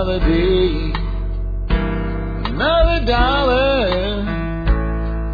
[0.00, 0.92] another day,
[2.48, 4.22] another dollar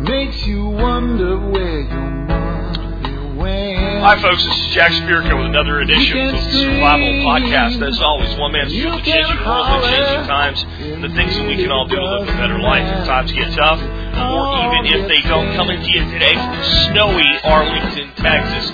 [0.00, 4.03] makes you wonder where your money went.
[4.03, 4.44] Hi, folks.
[4.44, 7.81] This is Jack Spirko with another edition of the Survival Podcast.
[7.81, 11.37] As always, one man's view of the changing world, the changing times, and the things
[11.37, 14.51] that we can all do to live a better life if times get tough, or
[14.67, 15.54] even if they don't.
[15.54, 18.72] Coming to you today from snowy Arlington, Texas.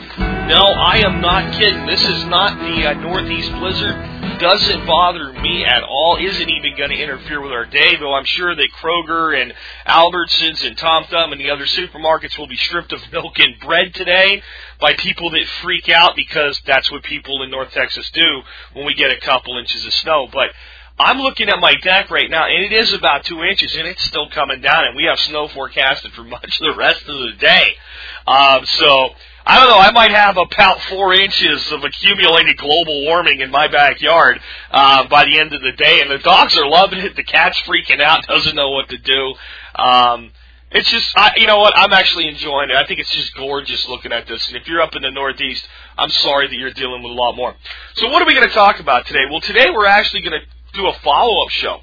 [0.48, 1.84] No, I am not kidding.
[1.84, 4.11] This is not the uh, Northeast blizzard.
[4.42, 6.18] Doesn't bother me at all.
[6.20, 9.54] Isn't even going to interfere with our day, though I'm sure that Kroger and
[9.86, 13.94] Albertsons and Tom Thumb and the other supermarkets will be stripped of milk and bread
[13.94, 14.42] today
[14.80, 18.42] by people that freak out because that's what people in North Texas do
[18.72, 20.26] when we get a couple inches of snow.
[20.32, 20.48] But
[20.98, 24.02] I'm looking at my deck right now, and it is about two inches, and it's
[24.02, 27.32] still coming down, and we have snow forecasted for much of the rest of the
[27.38, 27.76] day.
[28.26, 29.10] Um, so
[29.44, 29.78] I don't know.
[29.78, 34.40] I might have about four inches of accumulated global warming in my backyard
[34.70, 37.16] uh, by the end of the day, and the dogs are loving it.
[37.16, 39.34] The cat's freaking out, doesn't know what to do.
[39.74, 40.30] Um,
[40.70, 41.76] it's just, I, you know what?
[41.76, 42.76] I'm actually enjoying it.
[42.76, 44.46] I think it's just gorgeous looking at this.
[44.48, 45.66] And if you're up in the Northeast,
[45.98, 47.54] I'm sorry that you're dealing with a lot more.
[47.94, 49.24] So what are we going to talk about today?
[49.30, 51.80] Well, today we're actually going to do a follow-up show.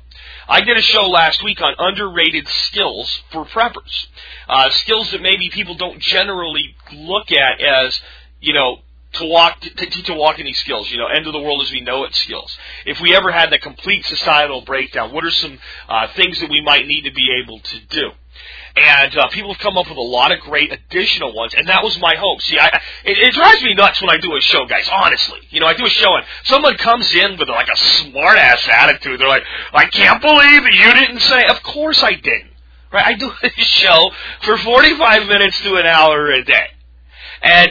[0.50, 4.08] I did a show last week on underrated skills for preppers.
[4.47, 8.02] Uh, skills that maybe people don't generally look at as,
[8.42, 8.80] you know,
[9.14, 11.72] to walk, to teach to walk any skills, you know, end of the world as
[11.72, 12.58] we know it skills.
[12.86, 16.61] If we ever had the complete societal breakdown, what are some uh, things that we
[16.61, 18.09] might need to be able to do?
[18.80, 21.84] And uh, people have come up with a lot of great additional ones, and that
[21.84, 22.42] was my hope.
[22.42, 22.68] See, I,
[23.06, 24.88] it, it drives me nuts when I do a show, guys.
[24.92, 28.38] Honestly, you know, I do a show and someone comes in with like a smart
[28.38, 29.20] ass attitude.
[29.20, 32.52] They're like, "I can't believe you didn't say." Of course I didn't.
[32.92, 33.06] Right?
[33.06, 36.68] I do a show for forty-five minutes to an hour a day.
[37.42, 37.70] And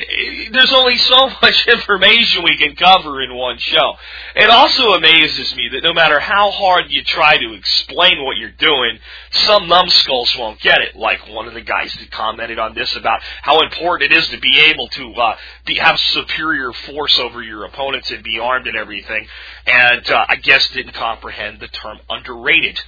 [0.52, 3.94] there's only so much information we can cover in one show.
[4.34, 8.50] It also amazes me that no matter how hard you try to explain what you're
[8.50, 8.98] doing,
[9.30, 10.96] some numbskulls won't get it.
[10.96, 14.38] Like one of the guys that commented on this about how important it is to
[14.40, 15.36] be able to uh,
[15.66, 19.26] be, have superior force over your opponents and be armed and everything.
[19.66, 22.80] And uh, I guess didn't comprehend the term underrated.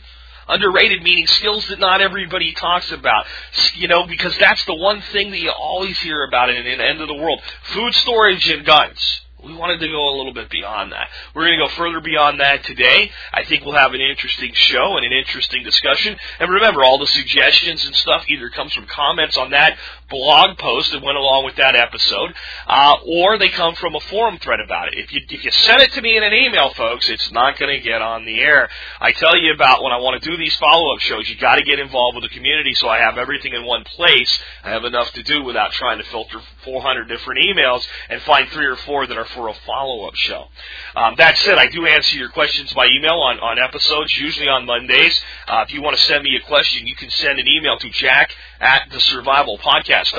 [0.50, 3.26] Underrated meaning skills that not everybody talks about.
[3.74, 6.84] You know, because that's the one thing that you always hear about in, in the
[6.84, 7.40] end of the world.
[7.62, 9.22] Food storage and guns.
[9.44, 11.08] We wanted to go a little bit beyond that.
[11.34, 13.10] We're going to go further beyond that today.
[13.32, 16.16] I think we'll have an interesting show and an interesting discussion.
[16.38, 19.78] And remember, all the suggestions and stuff either comes from comments on that
[20.10, 22.34] blog post that went along with that episode,
[22.66, 24.98] uh, or they come from a forum thread about it.
[24.98, 27.74] If you if you send it to me in an email, folks, it's not going
[27.74, 28.68] to get on the air.
[29.00, 31.28] I tell you about when I want to do these follow up shows.
[31.28, 34.38] You got to get involved with the community, so I have everything in one place.
[34.64, 38.66] I have enough to do without trying to filter 400 different emails and find three
[38.66, 40.46] or four that are for a follow up show.
[40.94, 44.66] Um, that said, I do answer your questions by email on on episodes, usually on
[44.66, 45.20] Mondays.
[45.46, 47.91] Uh, if you want to send me a question, you can send an email to
[47.91, 48.30] Jack
[48.60, 50.12] at the Survival Podcast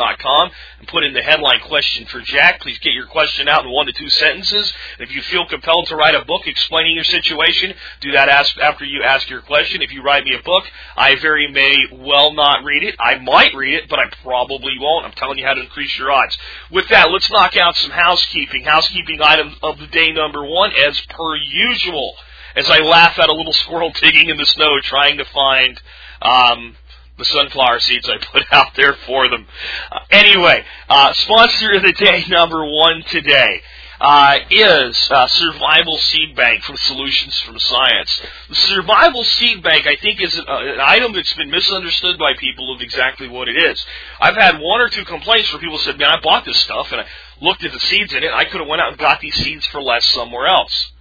[0.80, 2.62] and put in the headline question for Jack.
[2.62, 4.74] Please get your question out in one to two sentences.
[5.00, 9.04] If you feel compelled to write a book explaining your situation, do that after you
[9.04, 9.82] ask your question.
[9.82, 10.64] If you write me a book,
[10.98, 12.96] I very may well not read it.
[13.00, 15.06] I might read it, but I probably won't.
[15.06, 16.38] I'm telling you how to increase your odds.
[16.72, 18.64] With that, let's knock out some housekeeping.
[18.64, 22.16] Housekeeping item of the day number one, as per usual.
[22.56, 25.80] As I laugh at a little squirrel digging in the snow trying to find
[26.22, 26.76] um,
[27.22, 29.48] the sunflower seeds I put out there for them.
[29.92, 33.62] Uh, anyway, uh, sponsor of the day number one today.
[34.04, 38.20] Uh, is uh, Survival Seed Bank from Solutions from Science.
[38.50, 42.34] The Survival Seed Bank, I think, is an, uh, an, item that's been misunderstood by
[42.34, 43.86] people of exactly what it is.
[44.20, 47.02] I've had one or two complaints where people said, "Man, I bought this stuff and
[47.02, 47.06] I
[47.42, 48.32] looked at the seeds in it.
[48.34, 50.94] I could have went out and got these seeds for less somewhere else."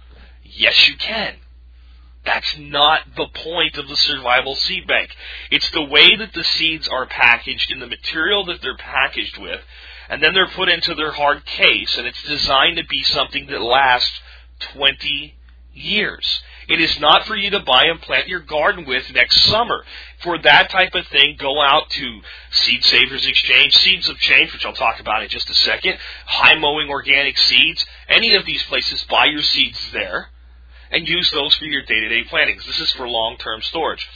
[0.43, 1.40] Yes, you can.
[2.23, 5.15] That's not the point of the survival seed bank.
[5.49, 9.61] It's the way that the seeds are packaged in the material that they're packaged with,
[10.07, 13.61] and then they're put into their hard case, and it's designed to be something that
[13.61, 14.19] lasts
[14.73, 15.35] 20
[15.73, 16.41] years.
[16.67, 19.83] It is not for you to buy and plant your garden with next summer.
[20.19, 24.65] For that type of thing, go out to Seed Savers Exchange, Seeds of Change, which
[24.65, 25.97] I'll talk about in just a second,
[26.27, 30.29] High Mowing Organic Seeds, any of these places, buy your seeds there
[30.91, 32.65] and use those for your day-to-day plantings.
[32.65, 34.07] This is for long-term storage.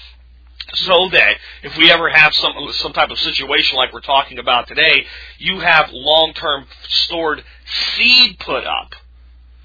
[0.73, 4.67] So that if we ever have some some type of situation like we're talking about
[4.67, 5.05] today,
[5.37, 8.95] you have long-term stored seed put up,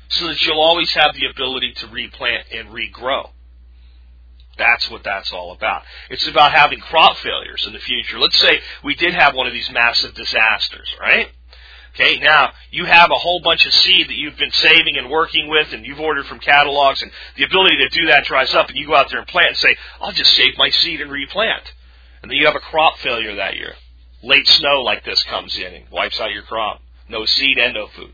[0.08, 3.30] so that you'll always have the ability to replant and regrow.
[4.58, 5.84] That's what that's all about.
[6.10, 8.18] It's about having crop failures in the future.
[8.18, 11.30] Let's say we did have one of these massive disasters, right?
[11.94, 15.48] Okay, now you have a whole bunch of seed that you've been saving and working
[15.48, 18.76] with, and you've ordered from catalogs, and the ability to do that dries up, and
[18.76, 21.72] you go out there and plant and say, I'll just save my seed and replant.
[22.22, 23.74] And then you have a crop failure that year.
[24.22, 26.80] Late snow like this comes in and wipes out your crop.
[27.08, 28.12] No seed and no food.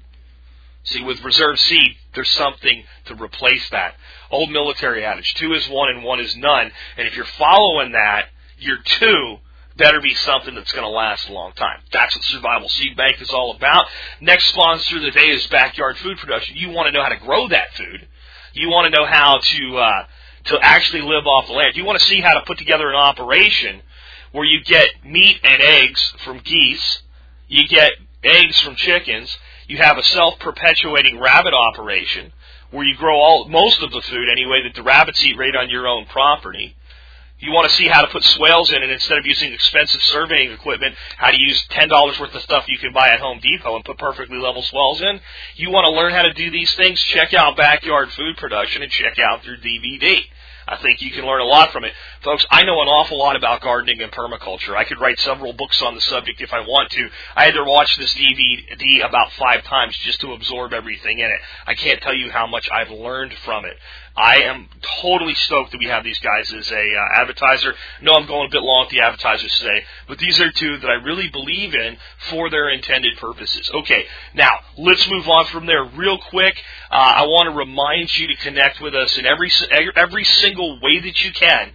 [0.84, 3.96] See, with reserve seed, there's something to replace that.
[4.31, 6.70] Old military adage, two is one and one is none.
[6.96, 8.26] And if you're following that,
[8.58, 9.38] your two
[9.76, 11.81] better be something that's going to last a long time.
[11.93, 13.87] That's what Survival Seed Bank is all about.
[14.20, 16.56] Next sponsor of the day is Backyard Food Production.
[16.56, 18.08] You want to know how to grow that food.
[18.55, 20.05] You want to know how to uh,
[20.44, 21.76] to actually live off the land.
[21.76, 23.82] You want to see how to put together an operation
[24.32, 27.02] where you get meat and eggs from geese,
[27.49, 27.93] you get
[28.23, 29.37] eggs from chickens,
[29.67, 32.32] you have a self-perpetuating rabbit operation
[32.70, 35.70] where you grow all most of the food anyway that the rabbits eat right on
[35.70, 36.76] your own property.
[37.38, 40.52] You want to see how to put swales in, and instead of using expensive surveying
[40.52, 43.76] equipment, how to use ten dollars worth of stuff you can buy at Home Depot
[43.76, 45.20] and put perfectly level swales in.
[45.56, 46.98] You want to learn how to do these things?
[47.00, 50.20] Check out Backyard Food Production and check out their DVD.
[50.68, 51.92] I think you can learn a lot from it.
[52.22, 54.74] Folks, I know an awful lot about gardening and permaculture.
[54.74, 57.08] I could write several books on the subject if I want to.
[57.36, 61.40] I had to watch this DVD about five times just to absorb everything in it.
[61.68, 63.76] I can't tell you how much I've learned from it.
[64.16, 64.68] I am
[65.02, 67.74] totally stoked that we have these guys as a uh, advertiser.
[68.00, 70.88] No, I'm going a bit long with the advertisers today, but these are two that
[70.88, 71.98] I really believe in
[72.30, 73.70] for their intended purposes.
[73.74, 76.56] Okay, now let's move on from there real quick.
[76.90, 79.50] Uh, I want to remind you to connect with us in every
[79.96, 81.72] every single way that you can.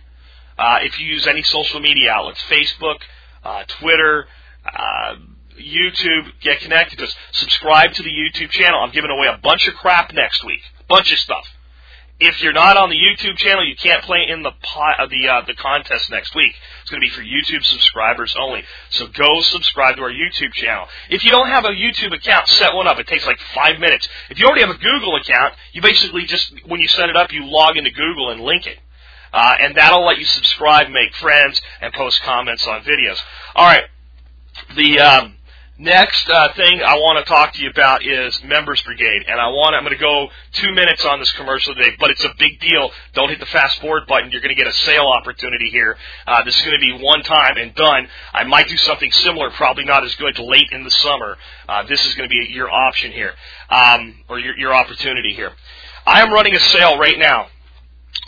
[0.58, 2.98] Uh, if you use any social media outlets, Facebook,
[3.44, 4.28] uh, Twitter.
[4.66, 5.16] Uh,
[5.60, 7.16] YouTube, get connected to us.
[7.34, 8.80] Subscribe to the YouTube channel.
[8.80, 10.62] I'm giving away a bunch of crap next week.
[10.88, 11.46] Bunch of stuff
[12.22, 15.42] if you're not on the YouTube channel, you can't play in the uh, the uh,
[15.46, 16.54] the contest next week.
[16.82, 18.64] It's going to be for YouTube subscribers only.
[18.92, 20.86] So go subscribe to our YouTube channel.
[21.10, 23.00] If you don't have a YouTube account, set one up.
[23.00, 24.08] It takes like five minutes.
[24.30, 27.34] If you already have a Google account, you basically just when you set it up,
[27.34, 28.78] you log into Google and link it.
[29.34, 33.18] Uh, and that'll let you subscribe, make friends, and post comments on videos.
[33.56, 33.86] All right.
[34.76, 35.36] The um,
[35.82, 39.48] Next uh, thing I want to talk to you about is Members Brigade, and I
[39.48, 42.60] want I'm going to go two minutes on this commercial today, but it's a big
[42.60, 42.92] deal.
[43.16, 44.30] Don't hit the fast forward button.
[44.30, 45.98] You're going to get a sale opportunity here.
[46.28, 48.08] Uh, this is going to be one time and done.
[48.32, 51.36] I might do something similar, probably not as good, late in the summer.
[51.68, 53.34] Uh, this is going to be your option here,
[53.72, 55.52] um, or your, your opportunity here.
[56.06, 57.48] I am running a sale right now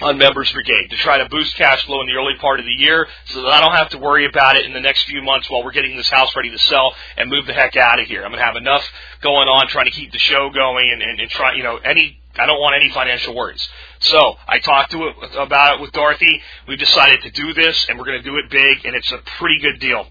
[0.01, 2.71] on Members Brigade to try to boost cash flow in the early part of the
[2.71, 5.49] year so that I don't have to worry about it in the next few months
[5.49, 8.23] while we're getting this house ready to sell and move the heck out of here.
[8.23, 8.83] I'm going to have enough
[9.21, 12.19] going on trying to keep the show going and, and, and try, you know, any,
[12.37, 13.67] I don't want any financial worries.
[13.99, 16.41] So I talked to it about it with Dorothy.
[16.67, 19.19] We've decided to do this and we're going to do it big and it's a
[19.37, 20.07] pretty good deal.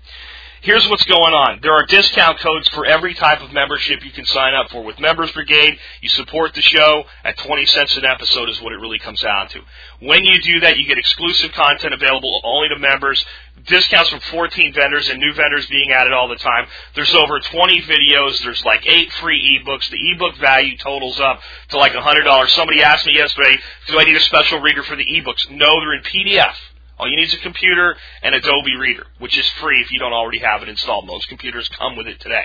[0.62, 1.58] Here's what's going on.
[1.60, 4.84] There are discount codes for every type of membership you can sign up for.
[4.84, 8.76] With Members Brigade, you support the show at 20 cents an episode is what it
[8.76, 9.60] really comes down to.
[9.98, 13.24] When you do that, you get exclusive content available only to members,
[13.66, 16.68] discounts from 14 vendors and new vendors being added all the time.
[16.94, 18.40] There's over 20 videos.
[18.44, 19.90] There's like eight free ebooks.
[19.90, 22.48] The ebook value totals up to like $100.
[22.50, 25.50] Somebody asked me yesterday, do I need a special reader for the ebooks?
[25.50, 26.54] No, they're in PDF.
[26.98, 30.12] All you need is a computer and Adobe Reader, which is free if you don't
[30.12, 31.06] already have it installed.
[31.06, 32.44] Most computers come with it today.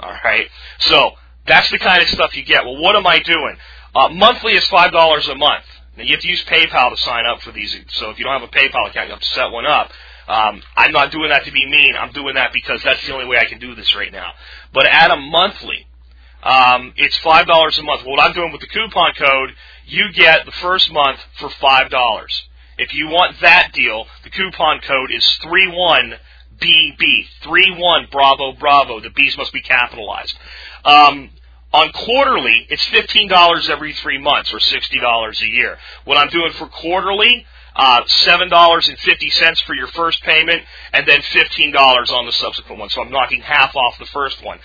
[0.00, 0.48] All right.
[0.80, 1.12] So
[1.46, 2.64] that's the kind of stuff you get.
[2.64, 3.56] Well, what am I doing?
[3.94, 5.64] Uh, monthly is five dollars a month.
[5.96, 7.76] Now you have to use PayPal to sign up for these.
[7.90, 9.90] So if you don't have a PayPal account, you have to set one up.
[10.26, 11.94] Um, I'm not doing that to be mean.
[11.98, 14.32] I'm doing that because that's the only way I can do this right now.
[14.72, 15.86] But at a monthly,
[16.42, 18.06] um, it's five dollars a month.
[18.06, 19.50] What I'm doing with the coupon code,
[19.84, 22.44] you get the first month for five dollars.
[22.78, 27.26] If you want that deal, the coupon code is 31BB.
[27.44, 29.00] 31 Bravo Bravo.
[29.00, 30.36] The B's must be capitalized.
[30.84, 31.30] Um,
[31.72, 35.78] on quarterly, it's $15 every three months or $60 a year.
[36.04, 40.62] What I'm doing for quarterly, uh, $7.50 for your first payment,
[40.92, 42.90] and then $15 on the subsequent one.
[42.90, 44.58] So I'm knocking half off the first one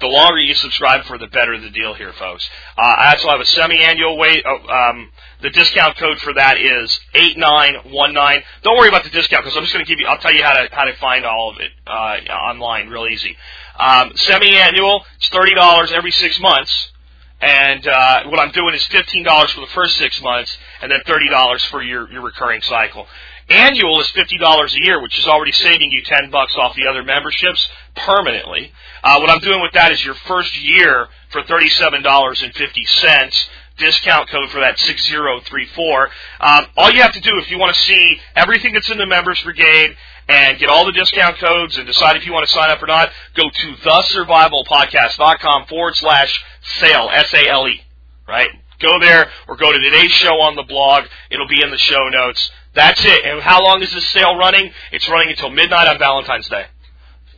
[0.00, 2.48] the longer you subscribe for, the better the deal here, folks.
[2.76, 4.44] Uh, I also have a semi-annual wait.
[4.46, 5.10] Oh, um,
[5.42, 8.42] the discount code for that is 8919.
[8.62, 10.42] Don't worry about the discount because I'm just going to give you, I'll tell you
[10.42, 13.36] how to, how to find all of it uh, online real easy.
[13.78, 16.92] Um, semi-annual, it's $30 every six months.
[17.40, 21.66] And uh, what I'm doing is $15 for the first six months and then $30
[21.66, 23.06] for your, your recurring cycle.
[23.48, 27.04] Annual is $50 a year, which is already saving you 10 bucks off the other
[27.04, 28.72] memberships permanently.
[29.04, 33.46] Uh, what I'm doing with that is your first year for $37.50
[33.78, 36.10] Discount code for that six zero three four.
[36.40, 39.06] Um, all you have to do if you want to see everything that's in the
[39.06, 39.96] members brigade
[40.28, 42.86] and get all the discount codes and decide if you want to sign up or
[42.86, 47.82] not, go to thesurvivalpodcast.com forward slash sale, S-A-L-E,
[48.26, 48.48] right?
[48.80, 51.04] Go there or go to today's show on the blog.
[51.30, 52.50] It'll be in the show notes.
[52.74, 53.24] That's it.
[53.24, 54.70] And how long is this sale running?
[54.92, 56.66] It's running until midnight on Valentine's Day.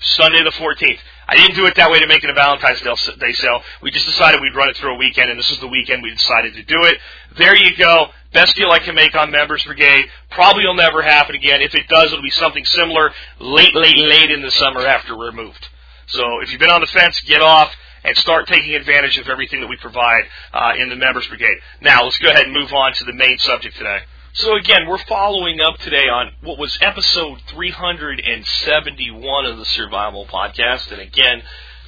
[0.01, 0.99] Sunday the 14th.
[1.29, 3.63] I didn't do it that way to make it a Valentine's Day sale.
[3.83, 6.11] We just decided we'd run it through a weekend, and this is the weekend we
[6.11, 6.99] decided to do it.
[7.37, 8.07] There you go.
[8.33, 10.07] Best deal I can make on Members Brigade.
[10.31, 11.61] Probably will never happen again.
[11.61, 15.33] If it does, it'll be something similar late, late, late in the summer after we're
[15.33, 15.69] moved.
[16.07, 17.71] So if you've been on the fence, get off
[18.05, 20.23] and start taking advantage of everything that we provide
[20.55, 21.59] uh, in the Members Brigade.
[21.83, 23.99] Now, let's go ahead and move on to the main subject today.
[24.35, 30.93] So again, we're following up today on what was episode 371 of the Survival Podcast,
[30.93, 31.43] and again,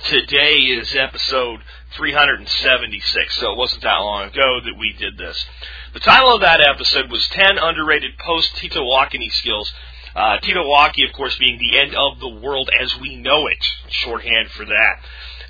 [0.06, 1.60] today is episode
[1.96, 5.44] 376, so it wasn't that long ago that we did this.
[5.92, 9.72] The title of that episode was 10 Underrated Post-Titawakoni Skills.
[10.16, 14.50] Uh, TEOTWAWKI, of course, being the end of the world as we know it, shorthand
[14.50, 14.96] for that.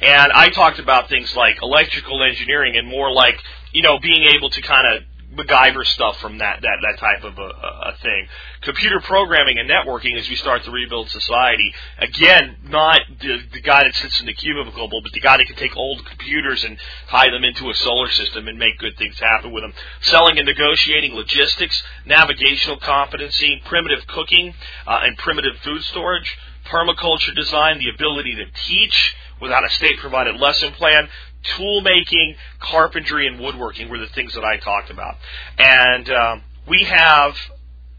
[0.02, 3.40] And I talked about things like electrical engineering and more like,
[3.73, 5.02] you know, being able to kind of
[5.33, 7.51] MacGyver stuff from that that that type of a,
[7.91, 8.27] a thing.
[8.63, 11.73] Computer programming and networking as we start to rebuild society.
[11.99, 15.57] Again, not the, the guy that sits in the cubicle, but the guy that can
[15.57, 16.77] take old computers and
[17.09, 19.73] tie them into a solar system and make good things happen with them.
[20.03, 24.53] Selling and negotiating, logistics, navigational competency, primitive cooking,
[24.87, 26.37] uh, and primitive food storage.
[26.67, 31.09] Permaculture design, the ability to teach without a state provided lesson plan,
[31.42, 35.16] tool making, carpentry, and woodworking were the things that I talked about.
[35.59, 37.35] And um, we have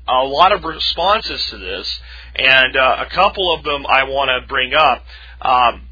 [0.07, 2.00] a lot of responses to this,
[2.36, 5.03] and uh, a couple of them I want to bring up.
[5.41, 5.88] Um,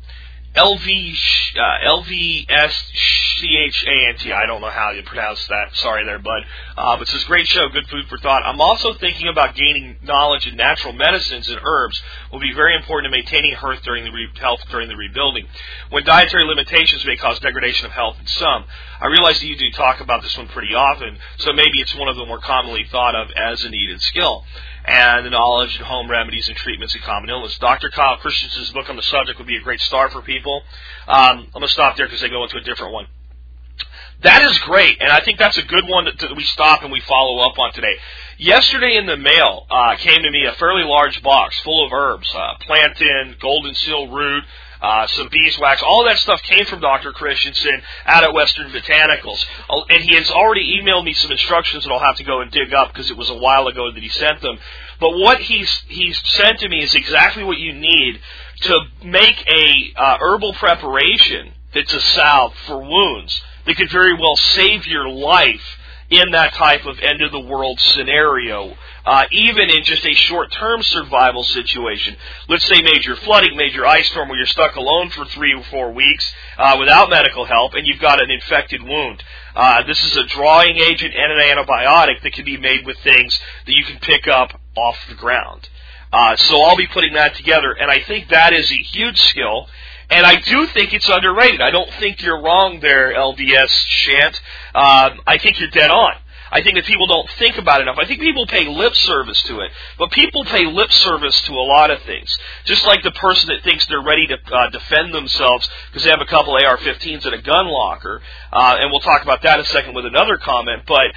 [0.55, 1.15] LV
[1.55, 2.47] uh, LVSCHANT.
[4.33, 5.75] I don't know how you pronounce that.
[5.75, 6.43] Sorry there, bud.
[6.75, 7.69] Uh, but it's a great show.
[7.69, 8.43] Good food for thought.
[8.43, 12.01] I'm also thinking about gaining knowledge in natural medicines and herbs
[12.31, 15.45] will be very important in maintaining health during the re- health during the rebuilding.
[15.89, 18.65] When dietary limitations may cause degradation of health in some,
[18.99, 21.17] I realize that you do talk about this one pretty often.
[21.37, 24.43] So maybe it's one of the more commonly thought of as a needed skill
[24.85, 27.57] and the knowledge and home remedies and treatments of common illness.
[27.59, 27.89] Dr.
[27.89, 30.63] Kyle Christensen's book on the subject would be a great start for people.
[31.07, 33.07] Um, I'm going to stop there because they go into a different one.
[34.21, 36.99] That is great, and I think that's a good one that, we stop and we
[36.99, 37.95] follow up on today.
[38.37, 42.29] Yesterday in the mail uh, came to me a fairly large box full of herbs,
[42.35, 44.43] uh, plantain, golden seal root,
[44.81, 45.81] uh, some beeswax.
[45.83, 47.11] All that stuff came from Dr.
[47.11, 49.45] Christensen out at Western Botanicals.
[49.69, 52.51] Uh, and he has already emailed me some instructions that I'll have to go and
[52.51, 54.57] dig up because it was a while ago that he sent them.
[54.99, 58.21] But what he's, he's sent to me is exactly what you need
[58.61, 64.35] to make a uh, herbal preparation that's a salve for wounds that could very well
[64.35, 65.77] save your life
[66.09, 68.73] in that type of end of the world scenario,
[69.05, 72.15] uh, even in just a short term survival situation.
[72.47, 75.91] Let's say major flooding, major ice storm, where you're stuck alone for three or four
[75.91, 79.23] weeks uh, without medical help, and you've got an infected wound.
[79.55, 83.39] Uh, this is a drawing agent and an antibiotic that can be made with things
[83.65, 85.69] that you can pick up off the ground.
[86.11, 89.67] Uh, so I'll be putting that together, and I think that is a huge skill.
[90.09, 91.61] And I do think it's underrated.
[91.61, 94.41] I don't think you're wrong there, LDS Shant.
[94.73, 96.13] Um, I think you're dead on.
[96.51, 97.97] I think that people don't think about it enough.
[98.01, 101.61] I think people pay lip service to it, but people pay lip service to a
[101.61, 102.35] lot of things.
[102.65, 106.21] Just like the person that thinks they're ready to uh, defend themselves because they have
[106.21, 109.69] a couple AR-15s in a gun locker, uh, and we'll talk about that in a
[109.69, 110.83] second with another comment.
[110.87, 111.13] But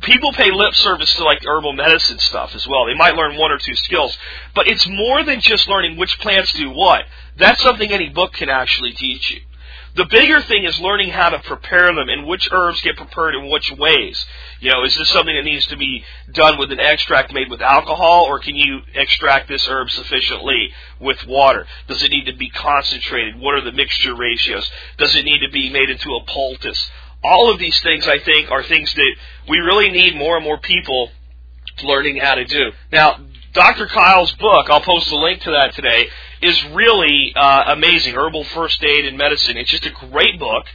[0.00, 2.86] people pay lip service to like herbal medicine stuff as well.
[2.86, 4.16] They might learn one or two skills,
[4.54, 7.04] but it's more than just learning which plants do what.
[7.36, 9.40] That's something any book can actually teach you.
[9.94, 13.50] The bigger thing is learning how to prepare them and which herbs get prepared in
[13.50, 14.24] which ways.
[14.58, 17.60] You know, is this something that needs to be done with an extract made with
[17.60, 21.66] alcohol or can you extract this herb sufficiently with water?
[21.88, 23.38] Does it need to be concentrated?
[23.38, 24.70] What are the mixture ratios?
[24.96, 26.90] Does it need to be made into a poultice?
[27.22, 29.14] All of these things, I think, are things that
[29.48, 31.10] we really need more and more people
[31.82, 32.72] learning how to do.
[32.90, 33.18] Now,
[33.52, 33.86] Dr.
[33.86, 36.08] Kyle's book, I'll post a link to that today,
[36.40, 38.14] is really uh, amazing.
[38.14, 39.56] Herbal First Aid and Medicine.
[39.56, 40.66] It's just a great book,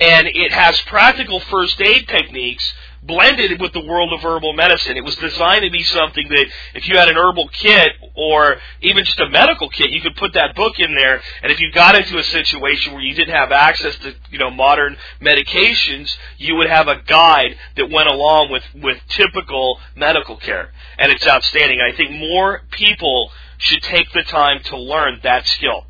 [0.00, 2.74] and it has practical first aid techniques
[3.06, 4.96] blended with the world of herbal medicine.
[4.96, 9.04] It was designed to be something that if you had an herbal kit or even
[9.04, 11.20] just a medical kit, you could put that book in there.
[11.42, 14.50] And if you got into a situation where you didn't have access to, you know,
[14.50, 20.72] modern medications, you would have a guide that went along with, with typical medical care.
[20.98, 21.80] And it's outstanding.
[21.80, 25.86] I think more people should take the time to learn that skill.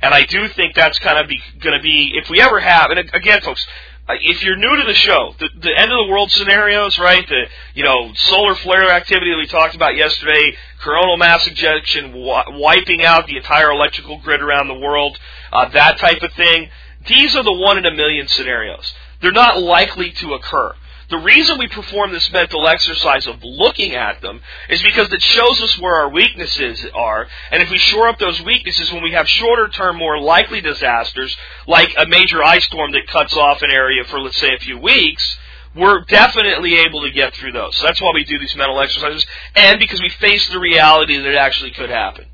[0.00, 1.28] And I do think that's kind of
[1.60, 3.66] going to be, if we ever have, and again, folks,
[4.08, 7.26] if you're new to the show, the, the end of the world scenarios, right?
[7.28, 12.60] The you know solar flare activity that we talked about yesterday, coronal mass ejection, w-
[12.60, 15.18] wiping out the entire electrical grid around the world,
[15.52, 16.70] uh, that type of thing.
[17.06, 18.92] These are the one in a million scenarios.
[19.20, 20.74] They're not likely to occur.
[21.10, 25.62] The reason we perform this mental exercise of looking at them is because it shows
[25.62, 29.26] us where our weaknesses are, and if we shore up those weaknesses when we have
[29.26, 31.34] shorter term, more likely disasters,
[31.66, 34.78] like a major ice storm that cuts off an area for, let's say, a few
[34.78, 35.38] weeks,
[35.74, 37.76] we're definitely able to get through those.
[37.76, 39.24] So that's why we do these mental exercises,
[39.54, 42.26] and because we face the reality that it actually could happen.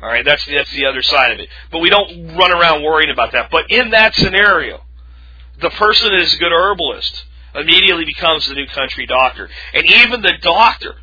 [0.00, 1.48] All right, that's that's the other side of it.
[1.72, 3.50] But we don't run around worrying about that.
[3.50, 4.82] But in that scenario,
[5.60, 7.24] the person that is a good herbalist
[7.54, 9.48] immediately becomes the new country doctor.
[9.74, 10.96] And even the doctor,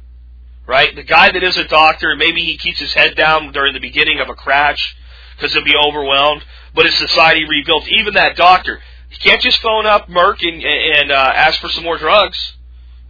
[0.68, 0.96] right?
[0.96, 4.20] The guy that is a doctor, maybe he keeps his head down during the beginning
[4.20, 4.96] of a crash
[5.36, 7.88] because he'll be overwhelmed, but his society rebuilt.
[7.88, 11.84] Even that doctor, he can't just phone up Merck and, and uh, ask for some
[11.84, 12.54] more drugs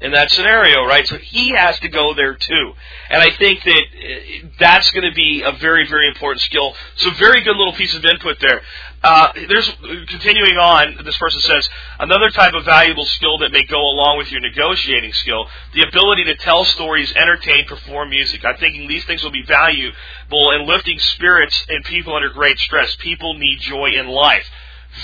[0.02, 1.08] in that scenario, right?
[1.08, 2.74] So he has to go there too.
[3.10, 6.76] And I think that uh, that's going to be a very, very important skill.
[6.98, 8.62] So very good little piece of input there.
[9.06, 9.72] Uh, there's
[10.08, 10.98] continuing on.
[11.06, 11.70] This person says
[12.00, 15.46] another type of valuable skill that may go along with your negotiating skill:
[15.76, 18.44] the ability to tell stories, entertain, perform music.
[18.44, 22.96] I'm thinking these things will be valuable in lifting spirits and people under great stress.
[22.96, 24.48] People need joy in life.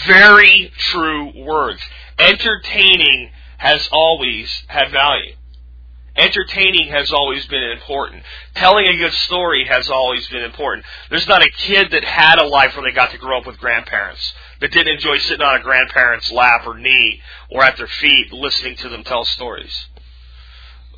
[0.07, 1.81] Very true words.
[2.17, 5.35] Entertaining has always had value.
[6.15, 8.23] Entertaining has always been important.
[8.55, 10.85] Telling a good story has always been important.
[11.09, 13.57] There's not a kid that had a life where they got to grow up with
[13.59, 18.33] grandparents that didn't enjoy sitting on a grandparent's lap or knee or at their feet
[18.33, 19.87] listening to them tell stories.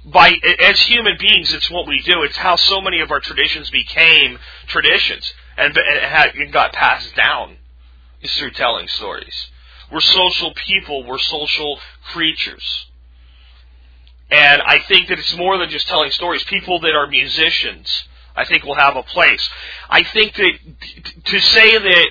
[0.04, 2.24] By as human beings, it's what we do.
[2.24, 7.58] It's how so many of our traditions became traditions and, and got passed down
[8.22, 9.48] is through telling stories.
[9.92, 11.06] We're social people.
[11.06, 12.88] We're social creatures.
[14.34, 16.44] And I think that it's more than just telling stories.
[16.46, 17.88] People that are musicians,
[18.36, 19.48] I think, will have a place.
[19.92, 20.52] I think that
[21.26, 22.08] to say that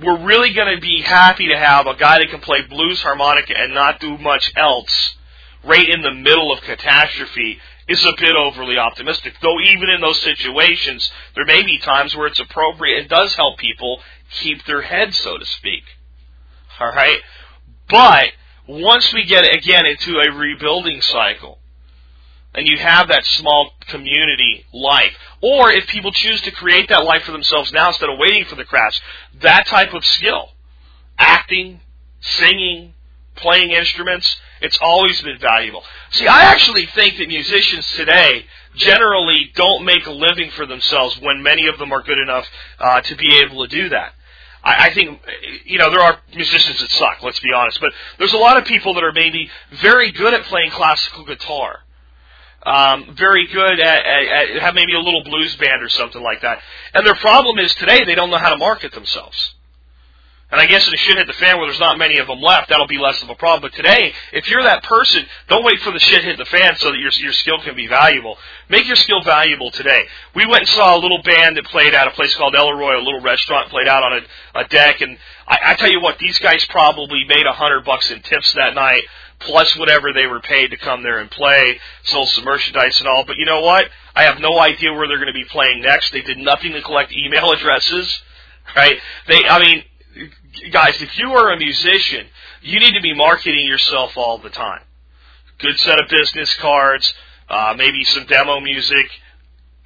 [0.00, 3.54] we're really going to be happy to have a guy that can play blues harmonica
[3.58, 5.16] and not do much else
[5.64, 7.58] right in the middle of catastrophe
[7.88, 9.34] is a bit overly optimistic.
[9.42, 13.58] Though even in those situations, there may be times where it's appropriate and does help
[13.58, 15.82] people keep their heads, so to speak.
[16.78, 17.18] All right?
[17.88, 18.28] But
[18.68, 21.58] once we get again into a rebuilding cycle,
[22.54, 27.22] and you have that small community life, or if people choose to create that life
[27.22, 29.00] for themselves now instead of waiting for the crash,
[29.40, 30.50] that type of skill,
[31.18, 31.80] acting,
[32.20, 32.94] singing,
[33.34, 35.82] playing instruments, it's always been valuable.
[36.12, 41.42] See, I actually think that musicians today generally don't make a living for themselves when
[41.42, 42.46] many of them are good enough
[42.78, 44.14] uh, to be able to do that.
[44.62, 45.20] I, I think,
[45.64, 48.64] you know, there are musicians that suck, let's be honest, but there's a lot of
[48.64, 51.80] people that are maybe very good at playing classical guitar.
[52.64, 56.40] Um, very good at, at, at have maybe a little blues band or something like
[56.40, 56.60] that.
[56.94, 59.54] And their problem is today they don't know how to market themselves.
[60.50, 62.40] And I guess in a shit hit the fan where there's not many of them
[62.40, 63.62] left, that'll be less of a problem.
[63.62, 66.92] But today, if you're that person, don't wait for the shit hit the fan so
[66.92, 68.38] that your your skill can be valuable.
[68.68, 70.06] Make your skill valuable today.
[70.34, 73.02] We went and saw a little band that played at a place called Elroy, a
[73.02, 76.38] little restaurant, played out on a, a deck, and I, I tell you what, these
[76.38, 79.02] guys probably made a hundred bucks in tips that night,
[79.44, 83.24] plus whatever they were paid to come there and play, sold some merchandise and all.
[83.24, 83.86] But you know what?
[84.14, 86.12] I have no idea where they're going to be playing next.
[86.12, 88.20] They did nothing to collect email addresses,
[88.76, 88.98] right?
[89.28, 89.84] They, I mean
[90.70, 92.26] guys, if you are a musician,
[92.62, 94.82] you need to be marketing yourself all the time.
[95.58, 97.12] Good set of business cards,
[97.48, 99.06] uh, maybe some demo music,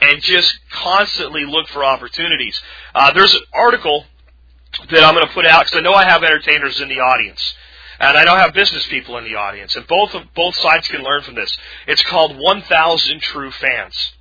[0.01, 2.61] and just constantly look for opportunities.
[2.94, 4.05] Uh, there's an article
[4.90, 7.55] that I'm going to put out because I know I have entertainers in the audience.
[8.01, 10.87] And I know I have business people in the audience, and both of, both sides
[10.89, 11.57] can learn from this.
[11.87, 14.13] It's called 1,000 True Fans,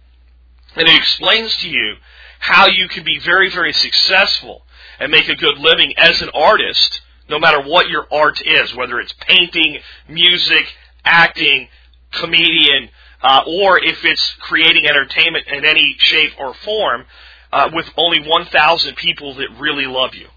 [0.76, 1.96] and it explains to you
[2.40, 4.64] how you can be very, very successful
[5.00, 9.00] and make a good living as an artist, no matter what your art is, whether
[9.00, 10.66] it's painting, music,
[11.06, 11.68] acting,
[12.12, 12.90] comedian,
[13.22, 17.06] uh, or if it's creating entertainment in any shape or form,
[17.52, 20.28] uh, with only 1,000 people that really love you,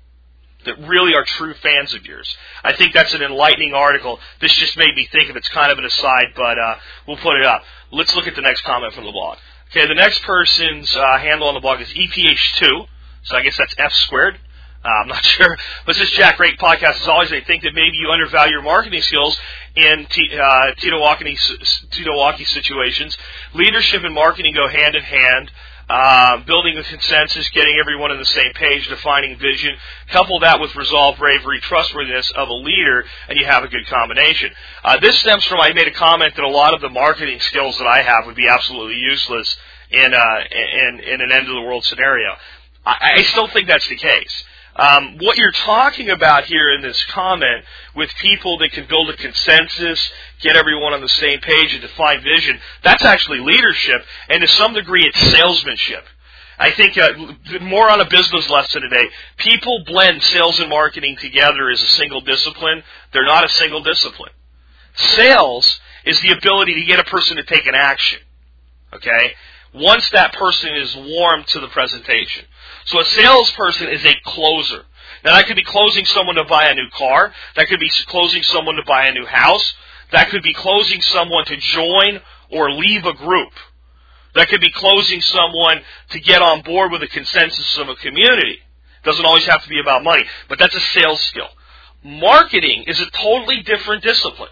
[0.64, 2.36] that really are true fans of yours.
[2.62, 4.18] I think that's an enlightening article.
[4.40, 7.36] This just made me think of it's kind of an aside, but uh, we'll put
[7.36, 7.62] it up.
[7.90, 9.38] Let's look at the next comment from the blog.
[9.70, 12.86] Okay, the next person's uh, handle on the blog is EPH2,
[13.22, 14.38] so I guess that's F squared.
[14.84, 15.56] Uh, I'm not sure.
[15.86, 19.02] But this Jack Great podcast, as always, I think that maybe you undervalue your marketing
[19.02, 19.38] skills
[19.76, 23.16] in T- uh, TEOTWAWKI situations.
[23.54, 25.50] Leadership and marketing go hand in hand.
[25.90, 29.74] Uh, building a consensus, getting everyone on the same page, defining vision.
[30.08, 34.52] Couple that with resolve, bravery, trustworthiness of a leader, and you have a good combination.
[34.84, 37.76] Uh, this stems from I made a comment that a lot of the marketing skills
[37.78, 39.56] that I have would be absolutely useless
[39.90, 42.36] in uh, in, in an end of the world scenario.
[42.86, 44.44] I, I still think that's the case.
[44.80, 49.16] Um, what you're talking about here in this comment with people that can build a
[49.16, 54.48] consensus, get everyone on the same page, and define vision, that's actually leadership, and to
[54.48, 56.06] some degree, it's salesmanship.
[56.58, 57.12] I think uh,
[57.60, 59.06] more on a business lesson today.
[59.36, 62.82] People blend sales and marketing together as a single discipline.
[63.12, 64.32] They're not a single discipline.
[64.94, 68.20] Sales is the ability to get a person to take an action.
[68.94, 69.34] Okay?
[69.74, 72.46] Once that person is warm to the presentation.
[72.90, 74.84] So a salesperson is a closer.
[75.24, 77.32] Now that could be closing someone to buy a new car.
[77.54, 79.74] That could be closing someone to buy a new house.
[80.10, 83.52] That could be closing someone to join or leave a group.
[84.34, 88.58] That could be closing someone to get on board with a consensus of a community.
[88.58, 91.48] It doesn't always have to be about money, but that's a sales skill.
[92.02, 94.50] Marketing is a totally different discipline.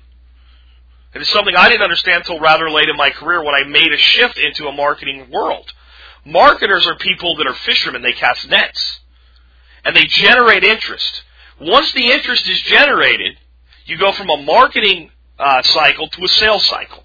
[1.12, 3.92] It is something I didn't understand until rather late in my career when I made
[3.92, 5.72] a shift into a marketing world.
[6.28, 8.02] Marketers are people that are fishermen.
[8.02, 9.00] They cast nets.
[9.84, 11.22] And they generate interest.
[11.58, 13.38] Once the interest is generated,
[13.86, 17.04] you go from a marketing uh, cycle to a sales cycle.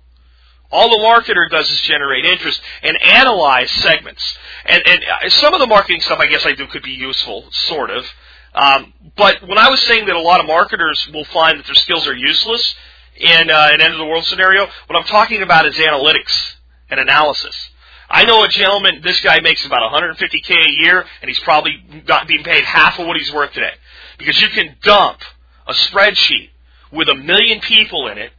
[0.71, 4.37] All the marketer does is generate interest and analyze segments.
[4.65, 7.45] And, and uh, some of the marketing stuff I guess I do could be useful,
[7.51, 8.05] sort of.
[8.53, 11.75] Um, but when I was saying that a lot of marketers will find that their
[11.75, 12.75] skills are useless
[13.15, 16.55] in uh, an end of the world scenario, what I'm talking about is analytics
[16.89, 17.69] and analysis.
[18.13, 22.27] I know a gentleman, this guy makes about 150k a year, and he's probably not
[22.27, 23.73] being paid half of what he's worth today.
[24.19, 25.21] Because you can dump
[25.67, 26.51] a spreadsheet
[26.91, 28.31] with a million people in it,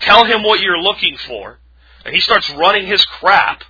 [0.00, 1.58] tell him what you're looking for,
[2.04, 3.64] and he starts running his crap,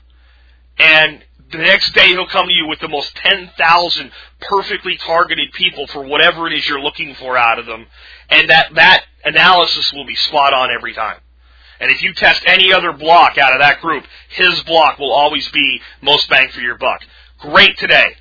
[0.80, 5.86] and the next day he'll come to you with the most 10,000 perfectly targeted people
[5.86, 7.86] for whatever it is you're looking for out of them,
[8.30, 11.20] and that, that analysis will be spot on every time.
[11.80, 15.48] And if you test any other block out of that group, his block will always
[15.48, 17.00] be most bang for your buck.
[17.38, 18.16] Great today.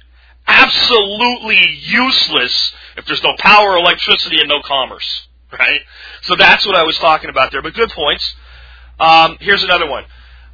[0.48, 5.28] Absolutely useless if there's no power, electricity, and no commerce.
[5.52, 5.82] Right?
[6.22, 7.62] So that's what I was talking about there.
[7.62, 8.36] But good points.
[9.00, 10.06] Um, here's another one.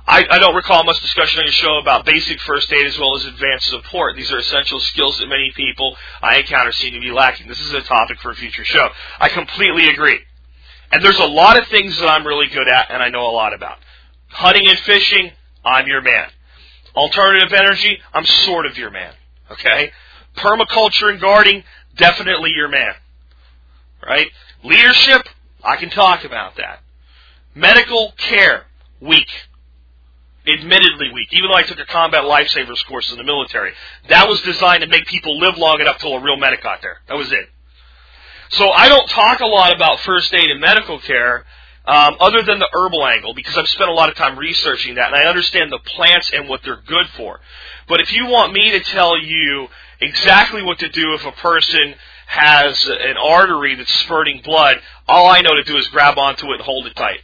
[0.08, 3.16] I, I, don't recall much discussion on your show about basic first aid as well
[3.16, 4.16] as advanced support.
[4.16, 7.48] These are essential skills that many people I encounter seem to be lacking.
[7.48, 8.90] This is a topic for a future show.
[9.20, 10.20] I completely agree.
[10.96, 13.36] And there's a lot of things that I'm really good at and I know a
[13.36, 13.80] lot about.
[14.30, 15.30] Hunting and fishing,
[15.66, 16.30] I'm your man.
[16.96, 19.14] Alternative energy, I'm sort of your man.
[19.52, 19.92] Okay?
[20.38, 21.66] Permaculture and gardening,
[21.98, 22.94] definitely your man.
[24.08, 24.28] Right?
[24.64, 25.28] Leadership,
[25.62, 26.80] I can talk about that.
[27.54, 28.64] Medical care,
[29.02, 29.28] weak.
[30.48, 31.28] Admittedly weak.
[31.34, 33.74] Even though I took a combat lifesavers course in the military.
[34.08, 37.00] That was designed to make people live long enough till a real medic got there.
[37.10, 37.50] That was it.
[38.50, 41.46] So I don't talk a lot about first aid and medical care,
[41.86, 45.08] um, other than the herbal angle, because I've spent a lot of time researching that,
[45.08, 47.40] and I understand the plants and what they're good for.
[47.88, 49.68] But if you want me to tell you
[50.02, 51.96] exactly what to do if a person
[52.28, 54.78] has an artery that's spurting blood,
[55.08, 57.20] all I know to do is grab onto it and hold it tight.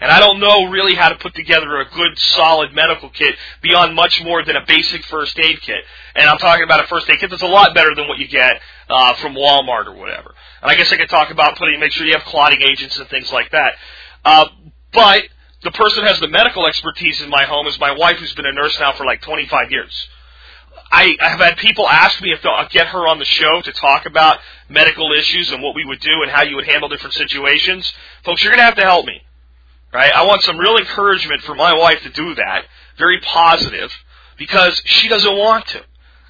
[0.00, 3.94] And I don't know really how to put together a good, solid medical kit beyond
[3.94, 5.84] much more than a basic first aid kit.
[6.16, 8.26] And I'm talking about a first aid kit that's a lot better than what you
[8.26, 10.34] get uh, from Walmart or whatever.
[10.62, 13.08] And I guess I could talk about putting, make sure you have clotting agents and
[13.08, 13.74] things like that.
[14.24, 14.46] Uh,
[14.92, 15.22] but
[15.62, 18.52] the person has the medical expertise in my home is my wife, who's been a
[18.52, 20.08] nurse now for like 25 years.
[20.90, 23.72] I, I have had people ask me if they'll get her on the show to
[23.72, 27.14] talk about medical issues and what we would do and how you would handle different
[27.14, 27.92] situations.
[28.24, 29.20] Folks, you're going to have to help me.
[29.92, 30.12] Right?
[30.12, 32.64] I want some real encouragement for my wife to do that.
[32.98, 33.92] Very positive.
[34.38, 35.82] Because she doesn't want to.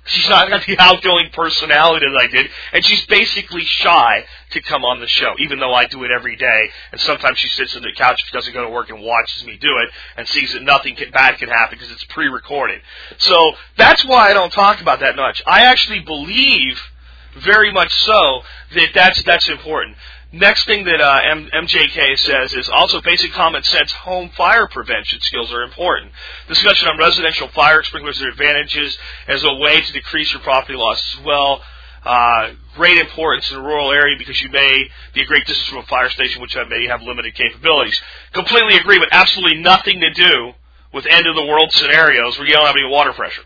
[0.07, 4.85] She's not got the outgoing personality that I did, and she's basically shy to come
[4.85, 6.71] on the show, even though I do it every day.
[6.93, 9.45] And sometimes she sits on the couch if she doesn't go to work and watches
[9.45, 12.81] me do it, and sees that nothing can, bad can happen because it's pre-recorded.
[13.19, 15.43] So that's why I don't talk about that much.
[15.47, 16.81] I actually believe
[17.37, 18.43] very much so
[18.75, 19.97] that that's that's important.
[20.37, 25.19] Next thing that uh, M- MJK says is also basic common sense home fire prevention
[25.21, 26.13] skills are important.
[26.47, 31.15] Discussion on residential fire sprinklers and advantages as a way to decrease your property loss
[31.15, 31.63] as well.
[32.05, 35.79] Uh, great importance in a rural area because you may be a great distance from
[35.79, 37.99] a fire station which may have limited capabilities.
[38.35, 40.53] Completely agree, but absolutely nothing to do
[40.93, 43.43] with end of the world scenarios where you don't have any water pressure.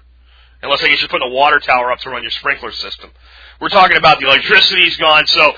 [0.60, 3.10] Unless I guess you're putting a water tower up to run your sprinkler system.
[3.60, 5.52] We're talking about the electricity's gone, so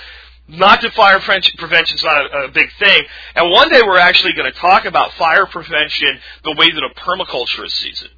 [0.49, 3.05] not that fire prevention is not a, a, big thing.
[3.35, 7.01] And one day we're actually going to talk about fire prevention the way that a
[7.01, 8.11] permaculturist sees it.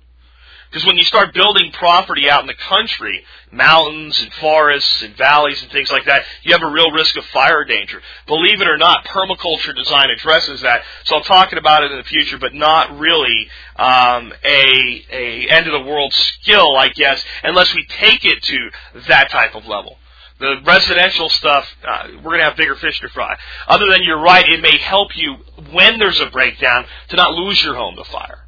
[0.75, 5.63] Because when you start building property out in the country, mountains and forests and valleys
[5.63, 8.03] and things like that, you have a real risk of fire danger.
[8.27, 10.83] Believe it or not, permaculture design addresses that.
[11.05, 15.69] So I'll talk about it in the future, but not really um, a a end
[15.69, 18.71] of the world skill, I guess, unless we take it to
[19.07, 19.97] that type of level.
[20.41, 23.37] The residential stuff, uh, we're going to have bigger fish to fry.
[23.69, 25.37] Other than you're right, it may help you
[25.71, 28.45] when there's a breakdown to not lose your home to fire.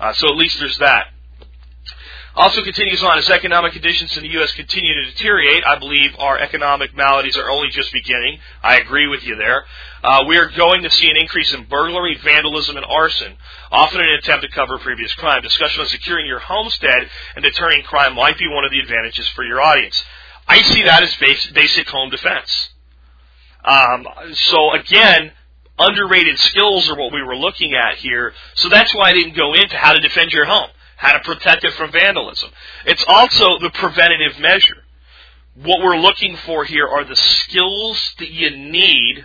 [0.00, 1.08] Uh, so at least there's that.
[2.38, 4.52] Also continues on as economic conditions in the U.S.
[4.52, 5.64] continue to deteriorate.
[5.66, 8.38] I believe our economic maladies are only just beginning.
[8.62, 9.64] I agree with you there.
[10.04, 13.36] Uh, we are going to see an increase in burglary, vandalism, and arson,
[13.72, 15.42] often in an attempt to cover previous crime.
[15.42, 19.42] Discussion on securing your homestead and deterring crime might be one of the advantages for
[19.42, 20.00] your audience.
[20.48, 22.70] I see that as basic, basic home defense.
[23.64, 25.32] Um, so again,
[25.78, 28.32] underrated skills are what we were looking at here.
[28.54, 31.64] So that's why I didn't go into how to defend your home how to protect
[31.64, 32.50] it from vandalism.
[32.84, 34.82] It's also the preventative measure.
[35.54, 39.24] What we're looking for here are the skills that you need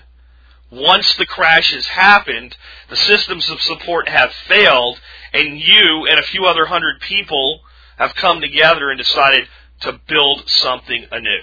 [0.72, 2.56] once the crash has happened,
[2.90, 5.00] the systems of support have failed,
[5.34, 7.62] and you and a few other hundred people
[7.98, 9.48] have come together and decided
[9.84, 11.42] to build something anew.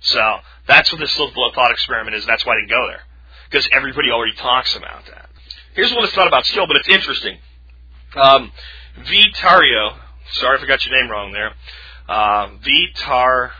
[0.00, 2.26] So that's what this little thought experiment is.
[2.26, 3.02] That's why I didn't go there.
[3.50, 5.28] Because everybody already talks about that.
[5.74, 7.38] Here's what it's not about skill, but it's interesting.
[8.14, 8.52] Um,
[8.98, 9.96] Vitario,
[10.32, 11.52] sorry if I got your name wrong there.
[12.08, 13.52] Uh, Vitartero,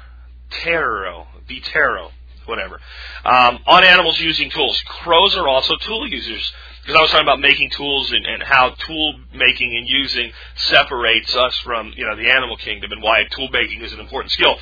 [1.49, 2.11] Vitero,
[2.47, 2.81] whatever.
[3.25, 4.83] Um, on animals using tools.
[4.87, 6.53] Crows are also tool users.
[6.83, 11.35] Because I was talking about making tools and, and how tool making and using separates
[11.37, 14.57] us from, you know, the animal kingdom and why tool making is an important skill.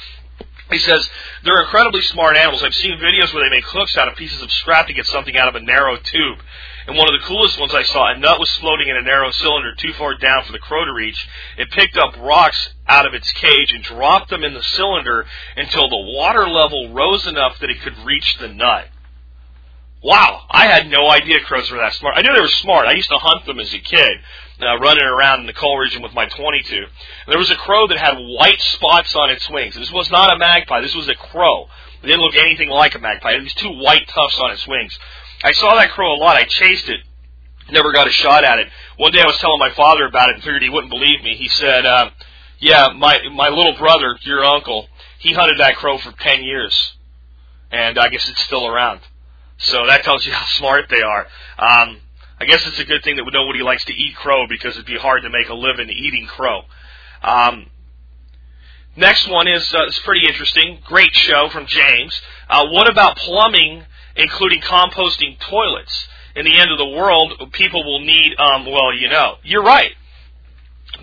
[0.70, 1.08] He says
[1.44, 2.62] they're incredibly smart animals.
[2.62, 5.36] I've seen videos where they make hooks out of pieces of scrap to get something
[5.36, 6.38] out of a narrow tube.
[6.86, 9.30] And one of the coolest ones I saw, a nut was floating in a narrow
[9.30, 11.26] cylinder too far down for the crow to reach.
[11.56, 15.88] It picked up rocks out of its cage and dropped them in the cylinder until
[15.88, 18.88] the water level rose enough that it could reach the nut.
[20.02, 22.16] Wow, I had no idea crows were that smart.
[22.16, 22.86] I knew they were smart.
[22.86, 24.18] I used to hunt them as a kid,
[24.60, 26.74] uh, running around in the coal region with my 22.
[26.74, 26.86] And
[27.26, 29.74] there was a crow that had white spots on its wings.
[29.74, 30.80] This was not a magpie.
[30.80, 31.68] This was a crow.
[32.02, 33.32] It didn't look anything like a magpie.
[33.32, 34.98] It these two white tufts on its wings.
[35.44, 36.36] I saw that crow a lot.
[36.36, 37.00] I chased it.
[37.70, 38.68] Never got a shot at it.
[38.96, 41.36] One day I was telling my father about it and figured he wouldn't believe me.
[41.36, 42.10] He said, uh,
[42.58, 46.94] yeah, my, my little brother, your uncle, he hunted that crow for 10 years.
[47.70, 49.00] And I guess it's still around.
[49.60, 51.26] So that tells you how smart they are.
[51.58, 52.00] Um,
[52.38, 54.96] I guess it's a good thing that nobody likes to eat crow because it'd be
[54.96, 56.62] hard to make a living eating crow.
[57.22, 57.66] Um,
[58.96, 60.78] next one is uh, it's pretty interesting.
[60.84, 62.18] Great show from James.
[62.48, 63.84] Uh, what about plumbing
[64.16, 66.08] including composting toilets.
[66.36, 69.92] In the end of the world, people will need, um, well, you know, you're right.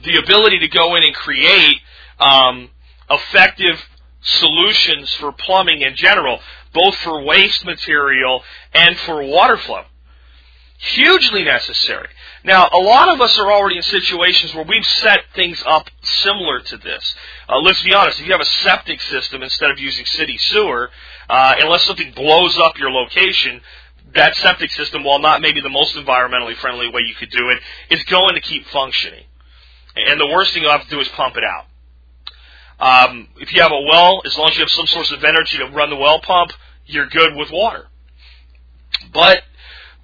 [0.03, 1.77] The ability to go in and create
[2.19, 2.69] um,
[3.09, 3.83] effective
[4.21, 6.39] solutions for plumbing in general,
[6.77, 9.83] both for waste material and for water flow.
[10.77, 12.07] Hugely necessary.
[12.43, 16.59] Now, a lot of us are already in situations where we've set things up similar
[16.59, 17.15] to this.
[17.49, 20.91] Uh, let's be honest, if you have a septic system instead of using city sewer,
[21.27, 23.59] uh, unless something blows up your location,
[24.13, 27.57] that septic system, while not maybe the most environmentally friendly way you could do it,
[27.89, 29.23] is going to keep functioning.
[29.95, 31.65] And the worst thing you'll have to do is pump it out.
[32.79, 35.57] Um, if you have a well, as long as you have some source of energy
[35.57, 36.51] to run the well pump,
[36.88, 37.88] you're good with water.
[39.13, 39.43] But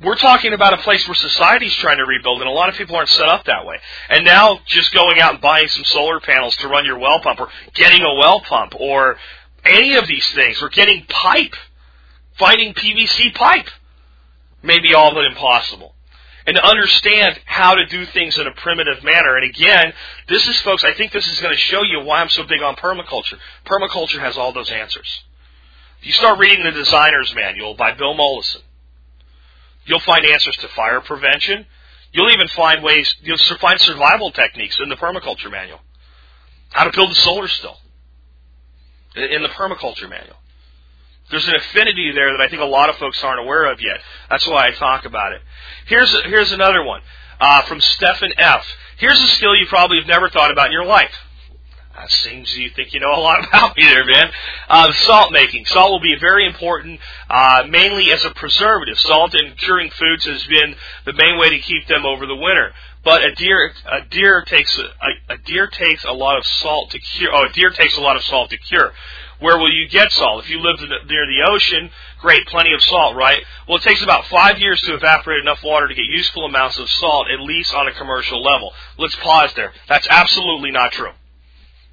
[0.02, 2.96] we're talking about a place where society's trying to rebuild, and a lot of people
[2.96, 3.78] aren't set up that way.
[4.10, 7.40] And now, just going out and buying some solar panels to run your well pump,
[7.40, 9.18] or getting a well pump, or
[9.64, 11.54] any of these things, or getting pipe,
[12.38, 13.68] finding PVC pipe,
[14.62, 15.96] may be all but impossible.
[16.46, 19.38] And to understand how to do things in a primitive manner.
[19.38, 19.94] And again,
[20.28, 22.62] this is, folks, I think this is going to show you why I'm so big
[22.62, 23.38] on permaculture.
[23.66, 25.24] Permaculture has all those answers.
[26.04, 28.60] If you start reading the Designer's Manual by Bill Mollison,
[29.86, 31.66] you'll find answers to fire prevention.
[32.12, 35.80] You'll even find ways, you'll find survival techniques in the permaculture manual.
[36.72, 37.78] How to build a solar still
[39.16, 40.36] in the permaculture manual.
[41.32, 44.02] There's an affinity there that I think a lot of folks aren't aware of yet.
[44.30, 45.42] That's why I talk about it.
[45.86, 47.00] Here's, here's another one
[47.40, 48.66] uh, from Stephen F.
[48.98, 51.16] Here's a skill you probably have never thought about in your life.
[51.96, 54.32] That seems you think you know a lot about me there, man.
[54.68, 55.66] Uh, salt making.
[55.66, 58.98] Salt will be very important, uh, mainly as a preservative.
[58.98, 60.76] Salt in curing foods has been
[61.06, 62.74] the main way to keep them over the winter.
[63.04, 67.00] But a deer, a deer takes a, a deer takes a lot of salt to
[67.00, 67.32] cure.
[67.34, 68.94] Oh, a deer takes a lot of salt to cure.
[69.40, 70.46] Where will you get salt?
[70.46, 71.90] If you live near the ocean,
[72.22, 73.44] great, plenty of salt, right?
[73.68, 76.90] Well, it takes about five years to evaporate enough water to get useful amounts of
[76.90, 78.72] salt, at least on a commercial level.
[78.98, 79.74] Let's pause there.
[79.90, 81.12] That's absolutely not true.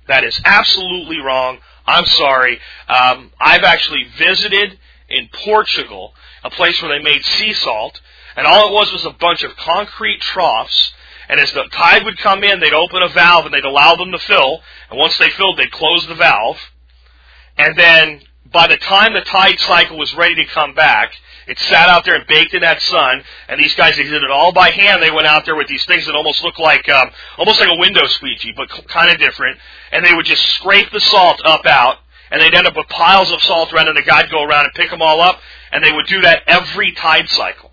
[0.08, 1.58] That is absolutely wrong.
[1.86, 2.58] I'm sorry.
[2.88, 8.00] Um, I've actually visited in Portugal, a place where they made sea salt,
[8.36, 10.92] and all it was was a bunch of concrete troughs.
[11.28, 14.10] And as the tide would come in, they'd open a valve and they'd allow them
[14.12, 14.60] to fill.
[14.90, 16.58] And once they filled, they'd close the valve.
[17.56, 21.12] And then by the time the tide cycle was ready to come back,
[21.50, 23.24] it sat out there and baked in that sun.
[23.48, 25.02] And these guys they did it all by hand.
[25.02, 27.80] They went out there with these things that almost looked like um, almost like a
[27.80, 29.58] window squeegee, but kind of different.
[29.90, 31.96] And they would just scrape the salt up out,
[32.30, 34.74] and they'd end up with piles of salt around, and the guy'd go around and
[34.74, 35.40] pick them all up.
[35.72, 37.72] And they would do that every tide cycle.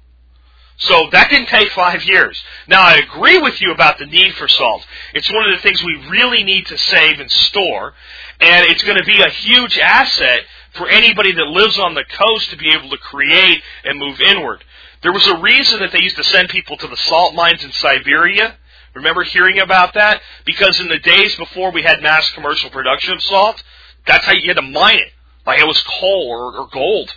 [0.78, 2.44] So that didn't take five years.
[2.68, 4.86] Now I agree with you about the need for salt.
[5.14, 7.94] It's one of the things we really need to save and store,
[8.40, 10.42] and it's going to be a huge asset
[10.78, 14.64] for anybody that lives on the coast to be able to create and move inward.
[15.04, 17.72] There was a reason that they used to send people to the salt mines in
[17.72, 18.58] Siberia.
[18.96, 20.22] Remember hearing about that?
[20.46, 23.62] Because in the days before we had mass commercial production of salt,
[24.08, 25.12] that's how you had to mine it.
[25.46, 27.16] Like it was coal or, or gold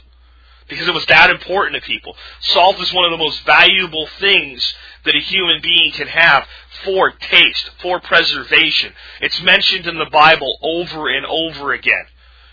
[0.71, 2.17] because it was that important to people.
[2.41, 4.73] Salt is one of the most valuable things
[5.05, 6.47] that a human being can have
[6.85, 8.93] for taste, for preservation.
[9.21, 12.05] It's mentioned in the Bible over and over again.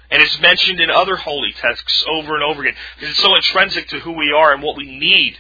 [0.10, 3.90] And it's mentioned in other holy texts over and over again because it's so intrinsic
[3.90, 5.38] to who we are and what we need.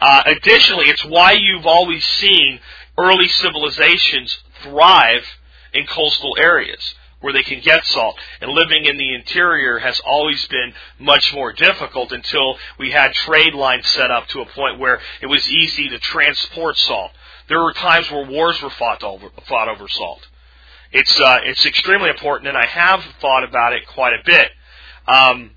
[0.00, 2.60] Uh, additionally, it's why you've always seen
[2.98, 5.24] early civilizations thrive
[5.72, 8.18] in coastal areas where they can get salt.
[8.40, 13.54] And living in the interior has always been much more difficult until we had trade
[13.54, 17.12] lines set up to a point where it was easy to transport salt.
[17.48, 20.26] There were times where wars were fought over, fought over salt.
[20.92, 24.50] It's uh, it's extremely important, and I have thought about it quite a bit.
[25.08, 25.52] Um,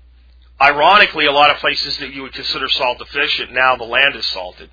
[0.60, 4.26] ironically, a lot of places that you would consider salt deficient now the land is
[4.26, 4.70] salted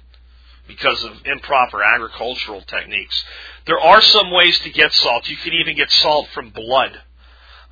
[0.67, 3.23] because of improper agricultural techniques.
[3.65, 5.27] There are some ways to get salt.
[5.27, 7.01] You can even get salt from blood.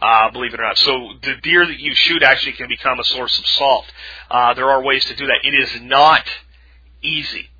[0.02, 0.78] Uh, believe it or not.
[0.80, 3.86] So the deer that you shoot actually can become a source of salt.
[4.32, 5.40] Uh, there are ways to do that.
[5.44, 6.28] It is not
[7.04, 7.51] easy.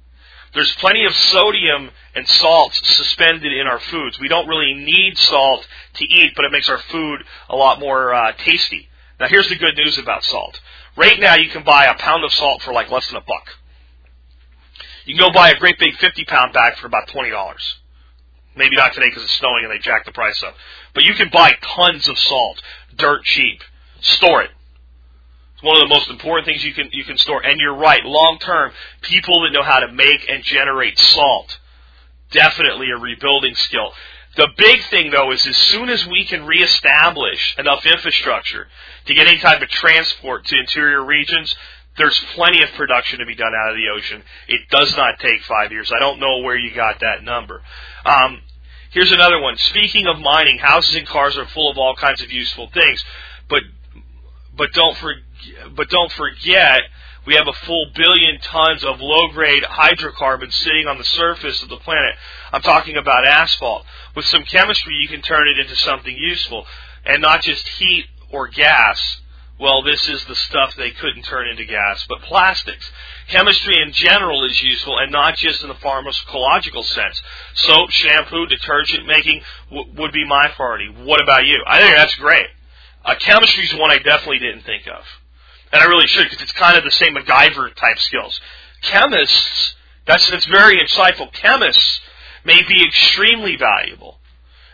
[0.54, 4.20] There's plenty of sodium and salt suspended in our foods.
[4.20, 8.14] We don't really need salt to eat, but it makes our food a lot more
[8.14, 8.90] uh, tasty.
[9.20, 10.60] Now here's the good news about salt.
[10.98, 13.48] Right now you can buy a pound of salt for like less than a buck.
[15.06, 17.58] You can go buy a great big 50 pound bag for about $20.
[18.56, 20.56] Maybe not today because it's snowing and they jack the price up.
[20.94, 22.62] But you can buy tons of salt,
[22.98, 23.62] dirt cheap.
[24.02, 24.52] Store it.
[25.62, 27.46] One of the most important things you can you can store.
[27.46, 28.72] And you're right, long term,
[29.02, 31.60] people that know how to make and generate salt,
[32.32, 33.94] definitely a rebuilding skill.
[34.38, 38.68] The big thing though is as soon as we can reestablish enough infrastructure
[39.06, 41.54] to get any type of transport to interior regions,
[41.98, 44.24] there's plenty of production to be done out of the ocean.
[44.48, 45.92] It does not take five years.
[45.94, 47.62] I don't know where you got that number.
[48.06, 48.42] Um,
[48.92, 49.58] here's another one.
[49.58, 53.04] Speaking of mining, houses and cars are full of all kinds of useful things,
[53.50, 53.64] but
[54.56, 55.16] but don't for,
[55.76, 56.82] but don't forget
[57.26, 61.78] we have a full billion tons of low-grade hydrocarbons sitting on the surface of the
[61.78, 62.16] planet.
[62.52, 63.86] I'm talking about asphalt.
[64.16, 66.66] With some chemistry, you can turn it into something useful,
[67.06, 69.22] and not just heat or gas
[69.62, 72.92] well, this is the stuff they couldn't turn into gas, but plastics.
[73.28, 77.22] Chemistry in general is useful, and not just in the pharmacological sense.
[77.54, 80.90] Soap, shampoo, detergent making w- would be my priority.
[80.90, 81.64] What about you?
[81.68, 82.48] I think that's great.
[83.04, 85.04] Uh, chemistry is one I definitely didn't think of,
[85.72, 88.40] and I really should because it's kind of the same MacGyver type skills.
[88.82, 91.32] Chemists, that's that's very insightful.
[91.34, 92.00] Chemists
[92.46, 94.20] may be extremely valuable.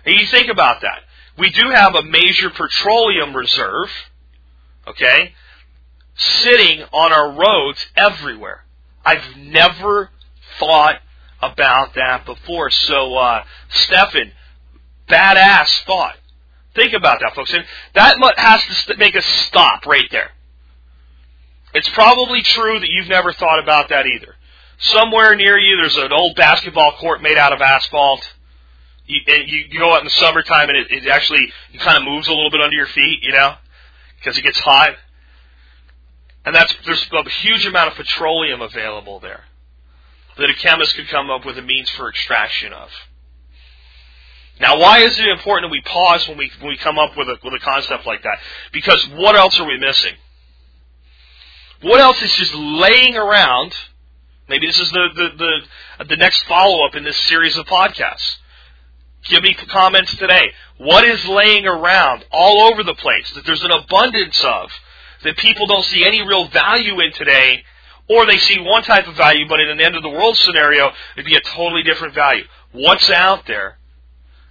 [0.06, 1.00] And you think about that.
[1.38, 3.90] We do have a major petroleum reserve
[4.88, 5.34] okay,
[6.16, 8.63] sitting on our roads everywhere.
[9.06, 10.10] I've never
[10.60, 10.98] thought
[11.42, 12.72] about that before.
[12.72, 14.32] So, uh, Stefan,
[15.08, 16.16] badass thought.
[16.78, 17.54] Think about that, folks.
[17.54, 20.32] And that has to make us stop right there.
[21.74, 24.36] It's probably true that you've never thought about that either.
[24.80, 28.22] Somewhere near you, there's an old basketball court made out of asphalt.
[29.06, 32.30] You, you go out in the summertime and it, it actually it kind of moves
[32.30, 33.56] a little bit under your feet, you know
[34.18, 34.96] because it gets hot.
[36.46, 39.46] And that's there's a huge amount of petroleum available there
[40.38, 42.90] that a chemist could come up with a means for extraction of.
[44.60, 47.28] Now, why is it important that we pause when we when we come up with
[47.30, 48.40] a with a concept like that?
[48.72, 50.14] Because what else are we missing?
[51.82, 53.76] What else is just laying around?
[54.50, 55.62] Maybe this is the the
[56.00, 58.38] the, the next follow up in this series of podcasts.
[59.26, 60.52] Give me comments today.
[60.78, 64.72] What is laying around all over the place that there's an abundance of
[65.24, 67.64] that people don't see any real value in today,
[68.08, 70.92] or they see one type of value, but in an end of the world scenario,
[71.16, 72.44] it'd be a totally different value.
[72.72, 73.78] What's out there?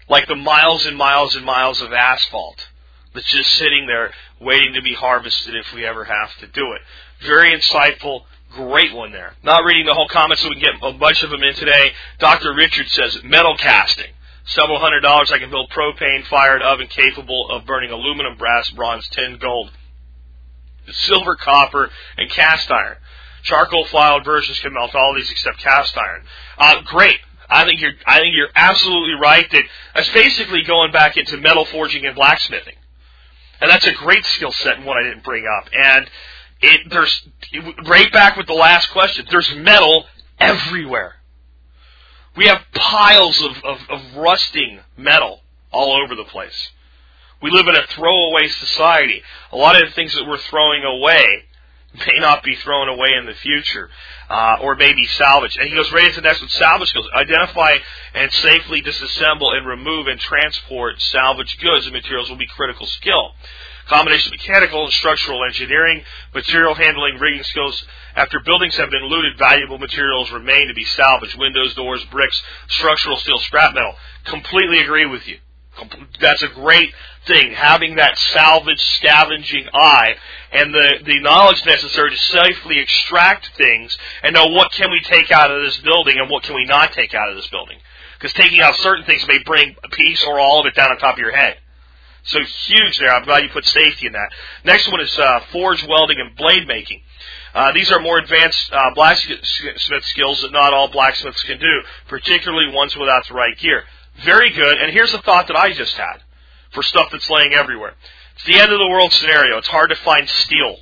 [0.09, 2.69] Like the miles and miles and miles of asphalt
[3.15, 6.83] that's just sitting there waiting to be harvested if we ever have to do it.
[7.27, 9.35] Very insightful, great one there.
[9.43, 11.93] Not reading the whole comments so we can get a bunch of them in today.
[12.19, 12.55] Dr.
[12.55, 14.11] Richard says metal casting.
[14.45, 19.09] Several hundred dollars I can build propane fired oven capable of burning aluminum, brass, bronze,
[19.09, 19.73] tin, gold,
[20.93, 22.97] silver, copper, and cast iron.
[23.43, 26.23] Charcoal filed versions can melt all these except cast iron.
[26.59, 27.19] Uh, great.
[27.49, 29.63] I think you're I think you're absolutely right that
[29.95, 32.75] that's basically going back into metal forging and blacksmithing.
[33.61, 35.69] And that's a great skill set and one I didn't bring up.
[35.73, 36.11] And
[36.61, 37.29] it there's
[37.87, 39.27] right back with the last question.
[39.31, 40.07] There's metal
[40.39, 41.17] everywhere.
[42.37, 45.41] We have piles of, of, of rusting metal
[45.73, 46.71] all over the place.
[47.41, 49.23] We live in a throwaway society.
[49.53, 51.46] A lot of the things that we're throwing away
[52.07, 53.91] may not be thrown away in the future,
[54.29, 55.59] uh, or may be salvaged.
[55.59, 57.09] And he goes right into the next one, salvage skills.
[57.15, 57.79] Identify
[58.15, 63.33] and safely disassemble and remove and transport salvage goods and materials will be critical skill.
[63.87, 66.03] Combination of mechanical and structural engineering,
[66.35, 67.85] material handling, rigging skills.
[68.17, 71.39] After buildings have been looted, valuable materials remain to be salvaged.
[71.39, 73.95] Windows, doors, bricks, structural steel, scrap metal.
[74.25, 75.39] Completely agree with you.
[76.21, 76.93] That's a great
[77.27, 80.15] thing, having that salvage scavenging eye
[80.53, 85.31] and the, the knowledge necessary to safely extract things and know what can we take
[85.31, 87.79] out of this building and what can we not take out of this building.
[88.19, 90.99] Because taking out certain things may bring a piece or all of it down on
[90.99, 91.59] top of your head.
[92.23, 93.15] So huge there.
[93.15, 94.31] I'm glad you put safety in that.
[94.65, 97.03] Next one is uh, forge welding and blade making.
[97.55, 102.75] Uh, these are more advanced uh, blacksmith skills that not all blacksmiths can do, particularly
[102.75, 103.85] ones without the right gear.
[104.25, 104.79] Very good.
[104.79, 106.23] And here's a thought that I just had
[106.73, 107.95] for stuff that's laying everywhere.
[108.35, 109.59] It's the end of the world scenario.
[109.59, 110.77] It's hard to find steel.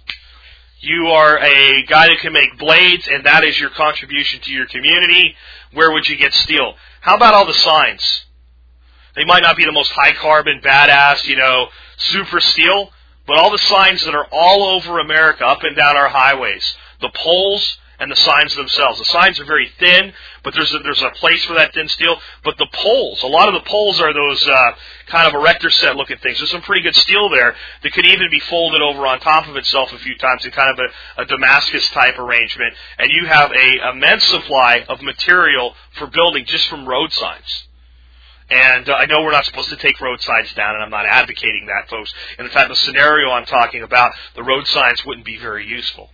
[0.81, 4.67] You are a guy that can make blades, and that is your contribution to your
[4.67, 5.35] community.
[5.73, 6.75] Where would you get steel?
[7.01, 8.25] How about all the signs?
[9.15, 12.91] They might not be the most high carbon, badass, you know, super steel,
[13.27, 17.11] but all the signs that are all over America, up and down our highways, the
[17.15, 18.99] poles, and the signs themselves.
[18.99, 20.13] The signs are very thin,
[20.45, 22.17] but there's a, there's a place for that thin steel.
[22.45, 24.73] But the poles, a lot of the poles are those uh,
[25.07, 26.39] kind of erector set looking things.
[26.39, 29.57] There's some pretty good steel there that could even be folded over on top of
[29.57, 33.51] itself a few times in kind of a, a Damascus type arrangement, and you have
[33.51, 37.65] a immense supply of material for building just from road signs.
[38.51, 41.07] And uh, I know we're not supposed to take road signs down, and I'm not
[41.07, 42.13] advocating that, folks.
[42.39, 46.11] In fact, the scenario I'm talking about, the road signs wouldn't be very useful.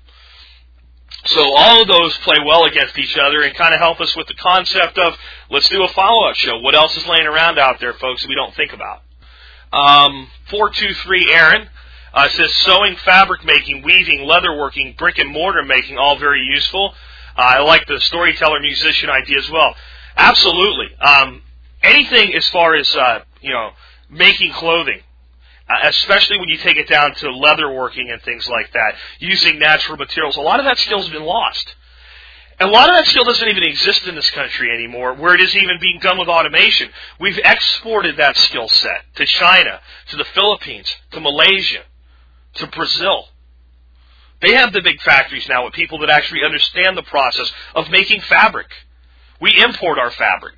[1.27, 4.27] So all of those play well against each other and kind of help us with
[4.27, 5.17] the concept of
[5.51, 6.59] let's do a follow-up show.
[6.59, 9.03] What else is laying around out there, folks, we don't think about?
[9.73, 11.69] Um, 423 Aaron
[12.13, 16.95] uh, says sewing, fabric making, weaving, leather working, brick and mortar making, all very useful.
[17.37, 19.75] Uh, I like the storyteller musician idea as well.
[20.17, 20.95] Absolutely.
[20.97, 21.43] Um,
[21.83, 23.71] anything as far as, uh, you know,
[24.09, 25.01] making clothing,
[25.71, 29.59] Uh, especially when you take it down to leather working and things like that, using
[29.59, 30.37] natural materials.
[30.37, 31.77] A lot of that skill's been lost.
[32.59, 35.55] A lot of that skill doesn't even exist in this country anymore, where it is
[35.55, 36.91] even being done with automation.
[37.21, 41.85] We've exported that skill set to China, to the Philippines, to Malaysia,
[42.55, 43.29] to Brazil.
[44.43, 48.23] They have the big factories now with people that actually understand the process of making
[48.23, 48.69] fabric.
[49.41, 50.57] We import our fabric.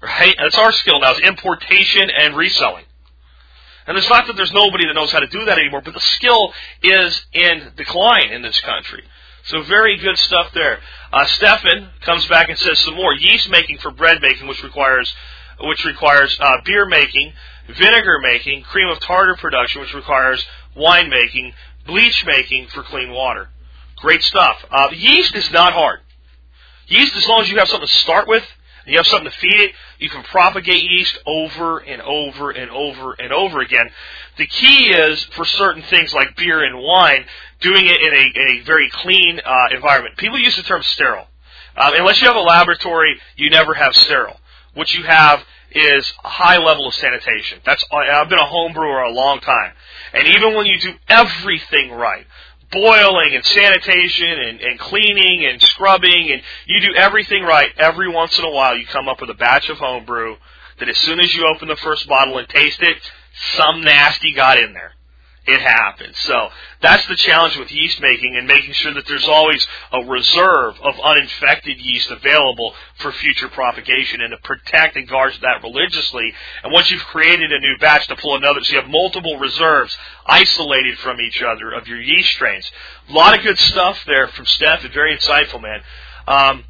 [0.00, 0.34] Right?
[0.38, 2.84] That's our skill now, is importation and reselling.
[3.86, 6.00] And it's not that there's nobody that knows how to do that anymore, but the
[6.00, 9.04] skill is in decline in this country.
[9.44, 10.78] So very good stuff there.
[11.12, 15.12] Uh, Stefan comes back and says some more yeast making for bread making, which requires
[15.60, 17.32] which requires uh, beer making,
[17.68, 21.52] vinegar making, cream of tartar production, which requires wine making,
[21.86, 23.48] bleach making for clean water.
[23.96, 24.64] Great stuff.
[24.70, 26.00] Uh, yeast is not hard.
[26.88, 28.44] Yeast, as long as you have something to start with,
[28.86, 29.70] you have something to feed it,
[30.04, 33.88] you can propagate yeast over and over and over and over again.
[34.36, 37.24] The key is for certain things like beer and wine,
[37.60, 40.18] doing it in a, in a very clean uh, environment.
[40.18, 41.26] People use the term sterile.
[41.74, 44.38] Um, unless you have a laboratory, you never have sterile.
[44.74, 47.60] What you have is a high level of sanitation.
[47.64, 49.72] That's I've been a home brewer a long time,
[50.12, 52.26] and even when you do everything right,
[52.70, 58.38] boiling and sanitation and, and cleaning and scrubbing and you do everything right, every once
[58.38, 60.36] in a while you come up with a batch of homebrew
[60.78, 62.96] that as soon as you open the first bottle and taste it,
[63.56, 64.92] some nasty got in there.
[65.46, 66.18] It happens.
[66.20, 66.48] So
[66.80, 70.94] that's the challenge with yeast making and making sure that there's always a reserve of
[71.00, 76.32] uninfected yeast available for future propagation and to protect and guard that religiously.
[76.62, 79.96] And once you've created a new batch to pull another, so you have multiple reserves
[80.26, 82.70] isolated from each other of your yeast strains.
[83.10, 84.84] A lot of good stuff there from Steph.
[84.84, 85.82] and very insightful, man.
[86.26, 86.64] Um,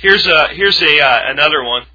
[0.00, 1.86] here's a here's a uh, another one.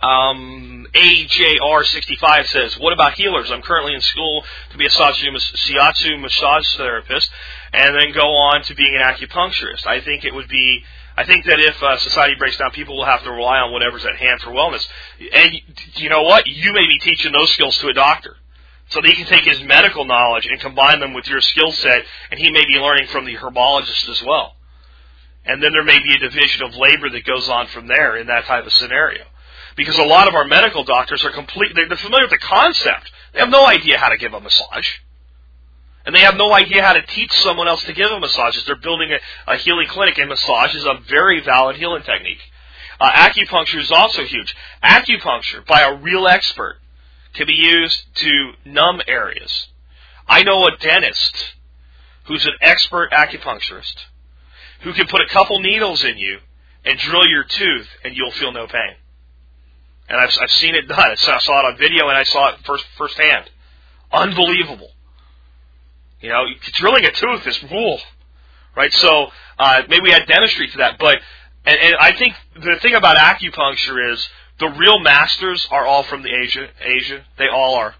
[0.00, 3.50] Um, AJR65 says, what about healers?
[3.50, 7.28] I'm currently in school to be a shiatsu massage therapist
[7.72, 9.86] and then go on to being an acupuncturist.
[9.86, 10.84] I think it would be,
[11.16, 14.06] I think that if uh, society breaks down, people will have to rely on whatever's
[14.06, 14.86] at hand for wellness.
[15.32, 15.60] And
[15.96, 16.46] you know what?
[16.46, 18.36] You may be teaching those skills to a doctor.
[18.90, 22.04] So that he can take his medical knowledge and combine them with your skill set,
[22.30, 24.56] and he may be learning from the herbologist as well.
[25.44, 28.28] And then there may be a division of labor that goes on from there in
[28.28, 29.24] that type of scenario
[29.78, 33.12] because a lot of our medical doctors are complete, they're familiar with the concept.
[33.32, 34.88] They have no idea how to give a massage.
[36.04, 38.60] And they have no idea how to teach someone else to give a massage.
[38.64, 42.40] They're building a, a healing clinic, and massage is a very valid healing technique.
[42.98, 44.56] Uh, acupuncture is also huge.
[44.82, 46.80] Acupuncture, by a real expert,
[47.34, 49.68] can be used to numb areas.
[50.26, 51.54] I know a dentist
[52.24, 53.94] who's an expert acupuncturist
[54.80, 56.38] who can put a couple needles in you
[56.84, 58.96] and drill your tooth, and you'll feel no pain
[60.08, 60.98] and I've, I've seen it done.
[60.98, 63.50] I saw, it on video, and I saw it first firsthand.
[64.12, 64.90] Unbelievable.
[66.20, 68.00] You know, drilling a tooth is cool,
[68.76, 68.92] right?
[68.92, 69.28] So
[69.58, 71.18] uh, maybe we add dentistry to that, but
[71.64, 74.28] and, and I think the thing about acupuncture is
[74.58, 76.68] the real masters are all from the Asia.
[76.80, 77.94] Asia, they all are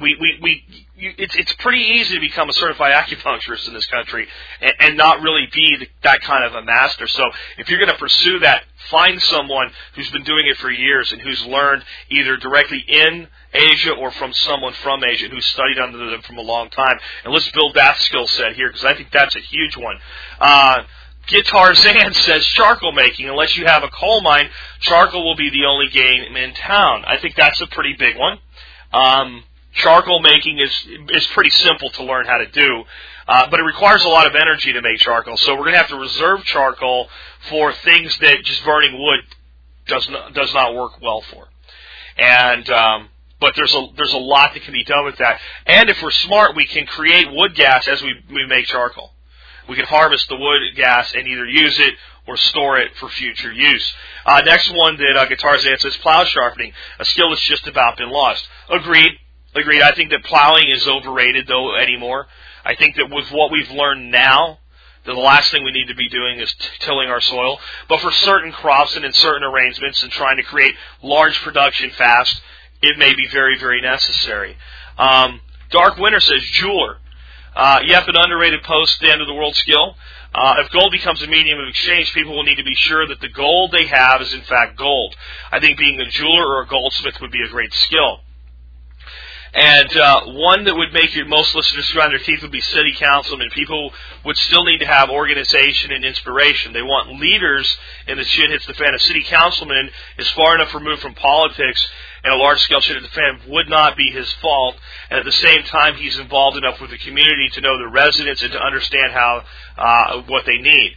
[0.00, 0.64] we, we, we
[0.96, 4.26] you, it's, it's pretty easy to become a certified acupuncturist in this country
[4.60, 7.06] and, and not really be the, that kind of a master.
[7.06, 7.24] So
[7.56, 11.20] if you're going to pursue that, find someone who's been doing it for years and
[11.20, 16.22] who's learned either directly in Asia or from someone from Asia who's studied under them
[16.22, 16.98] from a long time.
[17.24, 19.98] And let's build that skill set here because I think that's a huge one.
[20.40, 20.82] Uh,
[21.26, 23.28] Guitar Zan says charcoal making.
[23.28, 27.04] Unless you have a coal mine, charcoal will be the only game in town.
[27.06, 28.38] I think that's a pretty big one.
[28.92, 29.44] Um,
[29.78, 32.84] Charcoal making is is pretty simple to learn how to do,
[33.26, 35.36] uh, but it requires a lot of energy to make charcoal.
[35.36, 37.08] So we're going to have to reserve charcoal
[37.48, 39.20] for things that just burning wood
[39.86, 41.48] does not does not work well for.
[42.16, 43.08] And um,
[43.40, 45.40] but there's a there's a lot that can be done with that.
[45.66, 49.12] And if we're smart, we can create wood gas as we we make charcoal.
[49.68, 51.94] We can harvest the wood gas and either use it
[52.26, 53.92] or store it for future use.
[54.24, 57.96] Uh, next one that uh, Guitar Zan says plow sharpening, a skill that's just about
[57.96, 58.48] been lost.
[58.68, 59.12] Agreed.
[59.58, 59.82] Agreed.
[59.82, 62.26] I think that plowing is overrated though anymore.
[62.64, 64.58] I think that with what we've learned now,
[65.04, 67.58] the last thing we need to be doing is tilling our soil.
[67.88, 72.40] But for certain crops and in certain arrangements and trying to create large production fast,
[72.82, 74.56] it may be very, very necessary.
[74.98, 75.40] Um,
[75.70, 76.98] Dark Winter says jeweler.
[77.56, 79.96] Uh, yep, an underrated post, the end of the world skill.
[80.34, 83.20] Uh, if gold becomes a medium of exchange, people will need to be sure that
[83.20, 85.16] the gold they have is in fact gold.
[85.50, 88.20] I think being a jeweler or a goldsmith would be a great skill.
[89.54, 92.94] And uh, one that would make your most listeners grind their teeth would be city
[92.96, 93.50] councilmen.
[93.50, 93.92] People
[94.24, 96.72] would still need to have organization and inspiration.
[96.72, 97.76] They want leaders
[98.06, 98.94] in the shit hits the fan.
[98.94, 101.88] A city councilman is far enough removed from politics
[102.24, 104.76] and a large scale shit hit the fan would not be his fault.
[105.10, 108.42] And at the same time, he's involved enough with the community to know the residents
[108.42, 109.44] and to understand how
[109.76, 110.94] uh, what they need.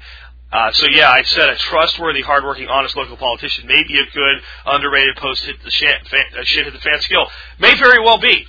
[0.52, 4.42] Uh, so yeah, I said a trustworthy, hardworking, honest local politician may be a good,
[4.66, 7.28] underrated post hit the shit, fan, uh, shit hit the fan skill.
[7.60, 8.46] May very well be.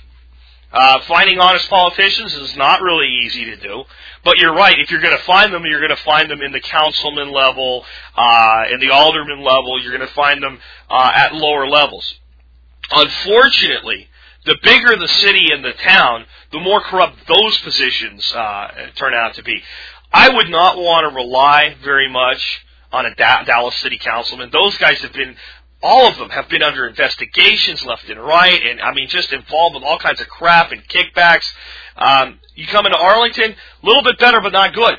[0.73, 3.83] Uh, finding honest politicians is not really easy to do,
[4.25, 4.79] but you're right.
[4.79, 7.85] If you're going to find them, you're going to find them in the councilman level,
[8.15, 9.79] uh, in the alderman level.
[9.79, 12.15] You're going to find them uh, at lower levels.
[12.91, 14.07] Unfortunately,
[14.45, 19.35] the bigger the city and the town, the more corrupt those positions uh, turn out
[19.35, 19.61] to be.
[20.13, 24.49] I would not want to rely very much on a da- Dallas city councilman.
[24.51, 25.35] Those guys have been,
[25.81, 29.75] all of them have been under investigations left and right, and I mean, just involved
[29.75, 31.51] with all kinds of crap and kickbacks.
[31.97, 34.95] Um, you come into Arlington, a little bit better, but not good.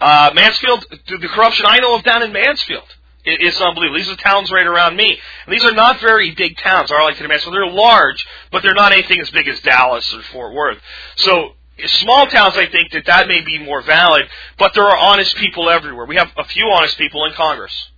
[0.00, 2.84] Uh, Mansfield, the corruption I know of down in Mansfield
[3.26, 3.98] it's unbelievable.
[3.98, 5.18] These are towns right around me.
[5.46, 7.54] And these are not very big towns, Arlington and Mansfield.
[7.54, 10.78] They're large, but they're not anything as big as Dallas or Fort Worth.
[11.16, 11.54] So
[11.84, 15.68] small towns, I think that that may be more valid, but there are honest people
[15.68, 16.06] everywhere.
[16.06, 17.90] We have a few honest people in Congress.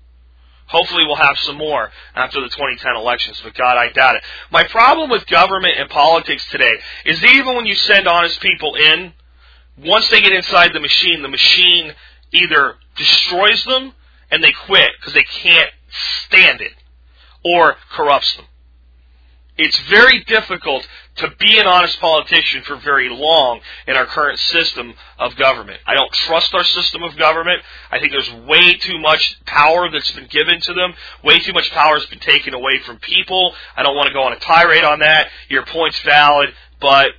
[0.66, 4.22] Hopefully we'll have some more after the 2010 elections, but God, I doubt it.
[4.50, 6.72] My problem with government and politics today
[7.06, 9.12] is that even when you send honest people in,
[9.78, 11.94] once they get inside the machine, the machine
[12.32, 13.92] either destroys them
[14.30, 15.70] and they quit because they can't
[16.26, 16.72] stand it,
[17.42, 18.44] or corrupts them.
[19.58, 20.86] It's very difficult
[21.16, 25.80] to be an honest politician for very long in our current system of government.
[25.84, 27.62] I don't trust our system of government.
[27.90, 30.94] I think there's way too much power that's been given to them.
[31.24, 33.52] Way too much power has been taken away from people.
[33.76, 35.28] I don't want to go on a tirade on that.
[35.48, 37.10] Your point's valid, but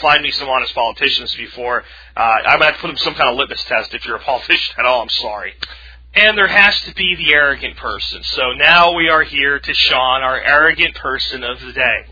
[0.00, 1.84] find me some honest politicians before.
[2.14, 4.20] Uh, going to have to put them some kind of litmus test if you're a
[4.24, 5.00] politician at all.
[5.02, 5.54] I'm sorry.
[6.14, 8.22] And there has to be the arrogant person.
[8.24, 12.04] So now we are here to Sean, our arrogant person of the day.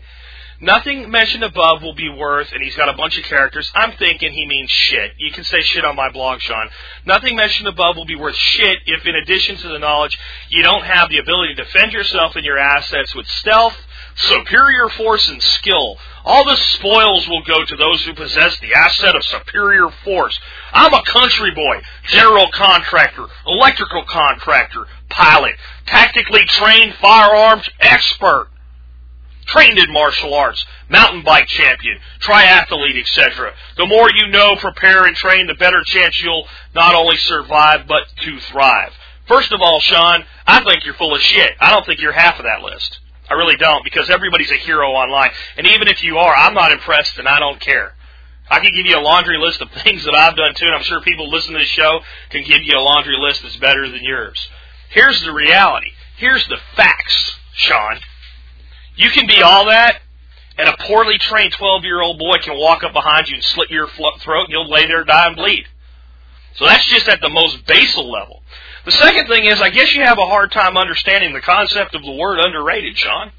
[0.59, 3.71] Nothing mentioned above will be worth, and he's got a bunch of characters.
[3.75, 5.11] I'm thinking he means shit.
[5.17, 6.69] You can say shit on my blog, Sean.
[7.05, 10.17] Nothing mentioned above will be worth shit if, in addition to the knowledge,
[10.49, 13.77] you don't have the ability to defend yourself and your assets with stealth,
[14.15, 15.97] superior force, and skill.
[16.25, 20.39] All the spoils will go to those who possess the asset of superior force.
[20.73, 25.55] I'm a country boy, general contractor, electrical contractor, pilot,
[25.85, 28.49] tactically trained firearms expert
[29.47, 33.53] trained in martial arts, mountain bike champion, triathlete, etc.
[33.77, 38.03] The more you know, prepare, and train, the better chance you'll not only survive, but
[38.23, 38.91] to thrive.
[39.27, 41.51] First of all, Sean, I think you're full of shit.
[41.59, 42.99] I don't think you're half of that list.
[43.29, 45.31] I really don't, because everybody's a hero online.
[45.57, 47.93] And even if you are, I'm not impressed and I don't care.
[48.49, 50.83] I can give you a laundry list of things that I've done too, and I'm
[50.83, 54.03] sure people listening to this show can give you a laundry list that's better than
[54.03, 54.47] yours.
[54.89, 55.91] Here's the reality.
[56.17, 57.99] Here's the facts, Sean.
[58.95, 60.01] You can be all that,
[60.57, 63.69] and a poorly trained 12 year old boy can walk up behind you and slit
[63.69, 65.65] your throat, and you'll lay there, die, and bleed.
[66.55, 68.41] So that's just at the most basal level.
[68.85, 72.01] The second thing is, I guess you have a hard time understanding the concept of
[72.01, 73.31] the word underrated, Sean.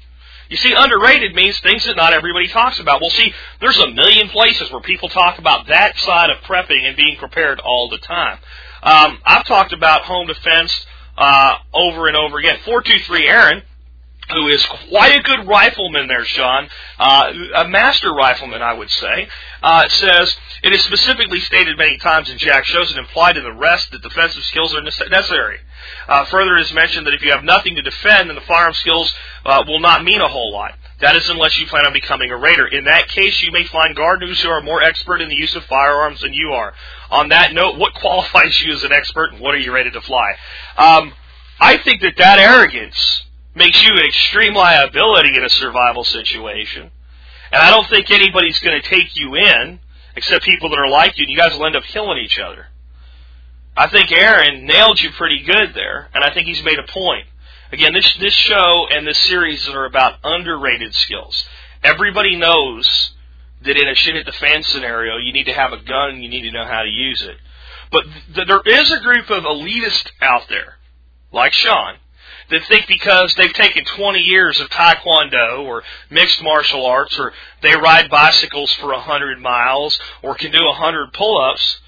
[0.49, 3.01] You see, underrated means things that not everybody talks about.
[3.01, 6.97] Well, see, there's a million places where people talk about that side of prepping and
[6.97, 8.39] being prepared all the time.
[8.81, 10.85] Um, I've talked about home defense
[11.17, 12.57] uh, over and over again.
[12.65, 13.61] 423 Aaron
[14.31, 16.69] who is quite a good rifleman there, Sean,
[16.99, 19.27] uh, a master rifleman, I would say,
[19.63, 23.53] uh, says it is specifically stated many times in Jack shows and implied in the
[23.53, 25.57] rest that defensive skills are necessary.
[26.07, 28.73] Uh, further, it is mentioned that if you have nothing to defend, then the firearm
[28.73, 29.13] skills
[29.45, 30.73] uh, will not mean a whole lot.
[31.01, 32.67] That is unless you plan on becoming a raider.
[32.67, 35.63] In that case, you may find gardeners who are more expert in the use of
[35.63, 36.73] firearms than you are.
[37.09, 40.01] On that note, what qualifies you as an expert, and what are you ready to
[40.01, 40.33] fly?
[40.77, 41.13] Um,
[41.59, 43.23] I think that that arrogance
[43.59, 46.89] makes you an extreme liability in a survival situation.
[47.51, 49.79] And I don't think anybody's going to take you in
[50.15, 52.67] except people that are like you, and you guys will end up killing each other.
[53.77, 57.27] I think Aaron nailed you pretty good there, and I think he's made a point.
[57.71, 61.45] Again, this this show and this series are about underrated skills.
[61.83, 63.11] Everybody knows
[63.61, 66.29] that in a shit at the fan scenario, you need to have a gun you
[66.29, 67.37] need to know how to use it.
[67.91, 70.77] But th- there is a group of elitists out there,
[71.31, 71.97] like Sean,
[72.49, 77.75] that think because they've taken 20 years of taekwondo or mixed martial arts or they
[77.75, 81.79] ride bicycles for 100 miles or can do 100 pull-ups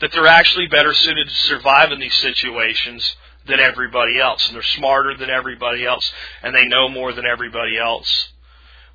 [0.00, 3.16] that they're actually better suited to survive in these situations
[3.46, 6.10] than everybody else and they're smarter than everybody else
[6.42, 8.28] and they know more than everybody else.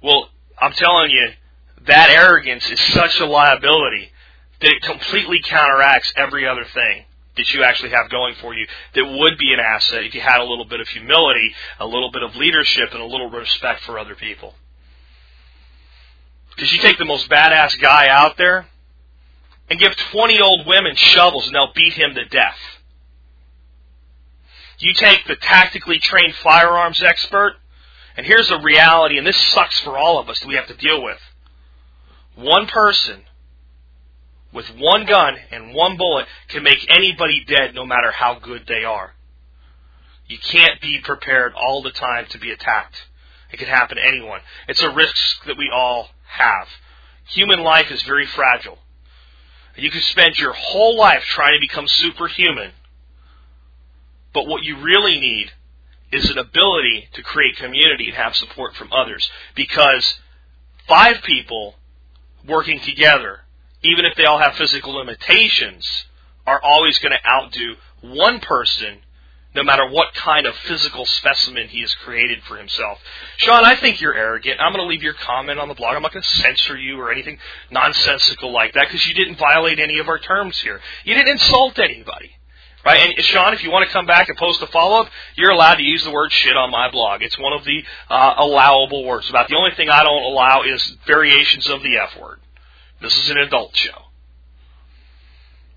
[0.02, 1.30] Well, I'm telling you,
[1.88, 4.12] that arrogance is such a liability
[4.62, 7.06] that it completely counteracts every other thing
[7.36, 10.40] that you actually have going for you that would be an asset if you had
[10.40, 13.98] a little bit of humility, a little bit of leadership, and a little respect for
[13.98, 14.54] other people.
[16.56, 18.68] Because you take the most badass guy out there
[19.70, 22.58] and give 20 old women shovels and they'll beat him to death.
[24.78, 27.56] You take the tactically trained firearms expert,
[28.18, 30.76] and here's the reality, and this sucks for all of us that we have to
[30.76, 31.20] deal with.
[32.36, 33.24] One person
[34.54, 38.84] with one gun and one bullet can make anybody dead no matter how good they
[38.84, 39.14] are.
[40.28, 42.96] You can't be prepared all the time to be attacked.
[43.52, 44.42] It can happen to anyone.
[44.68, 46.68] It's a risk that we all have.
[47.30, 48.78] Human life is very fragile.
[49.76, 52.72] You can spend your whole life trying to become superhuman.
[54.34, 55.52] But what you really need
[56.12, 59.30] is an ability to create community and have support from others.
[59.56, 60.20] Because
[60.88, 61.76] five people
[62.48, 63.42] working together
[63.84, 66.06] even if they all have physical limitations,
[66.46, 69.00] are always going to outdo one person
[69.56, 72.98] no matter what kind of physical specimen he has created for himself.
[73.38, 74.60] Sean, I think you're arrogant.
[74.60, 75.96] I'm going to leave your comment on the blog.
[75.96, 77.38] I'm not going to censor you or anything
[77.70, 80.82] nonsensical like that because you didn't violate any of our terms here.
[81.06, 82.32] You didn't insult anybody.
[82.84, 83.16] Right?
[83.16, 85.76] And Sean, if you want to come back and post a follow up, you're allowed
[85.76, 87.22] to use the word shit on my blog.
[87.22, 89.30] It's one of the uh, allowable words.
[89.30, 92.40] About the only thing I don't allow is variations of the F word.
[93.04, 94.04] This is an adult show.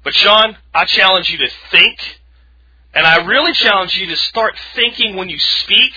[0.05, 2.21] But Sean, I challenge you to think,
[2.95, 5.93] and I really challenge you to start thinking when you speak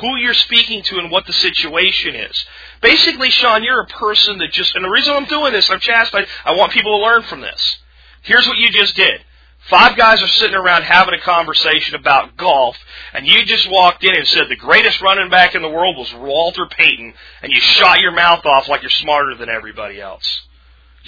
[0.00, 2.44] who you're speaking to and what the situation is.
[2.80, 6.28] Basically, Sean, you're a person that just, and the reason I'm doing this, I'm chastised,
[6.44, 7.78] I want people to learn from this.
[8.22, 9.24] Here's what you just did.
[9.68, 12.76] Five guys are sitting around having a conversation about golf,
[13.12, 16.14] and you just walked in and said the greatest running back in the world was
[16.14, 20.42] Walter Payton, and you shot your mouth off like you're smarter than everybody else.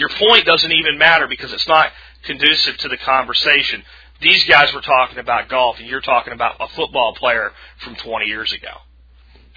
[0.00, 1.92] Your point doesn't even matter because it's not
[2.24, 3.82] conducive to the conversation.
[4.22, 8.24] These guys were talking about golf, and you're talking about a football player from 20
[8.24, 8.72] years ago.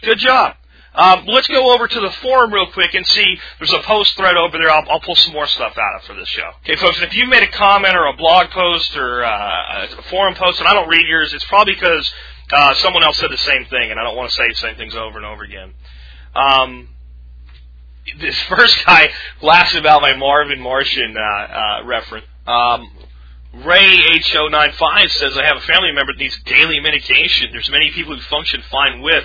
[0.02, 0.58] Good job.
[0.96, 3.40] Um, let's go over to the forum real quick and see.
[3.58, 4.70] There's a post thread over there.
[4.70, 6.52] I'll, I'll pull some more stuff out of for this show.
[6.64, 7.02] Okay, folks.
[7.02, 10.68] If you made a comment or a blog post or uh, a forum post, and
[10.68, 12.12] I don't read yours, it's probably because
[12.52, 14.76] uh, someone else said the same thing, and I don't want to say the same
[14.76, 15.74] things over and over again.
[16.36, 16.90] Um,
[18.20, 19.10] this first guy
[19.42, 22.26] laughs about my Marvin Martian uh, uh, reference.
[22.46, 22.92] Um,
[23.54, 27.50] Ray H095 says, I have a family member that needs daily medication.
[27.52, 29.24] There's many people who function fine with,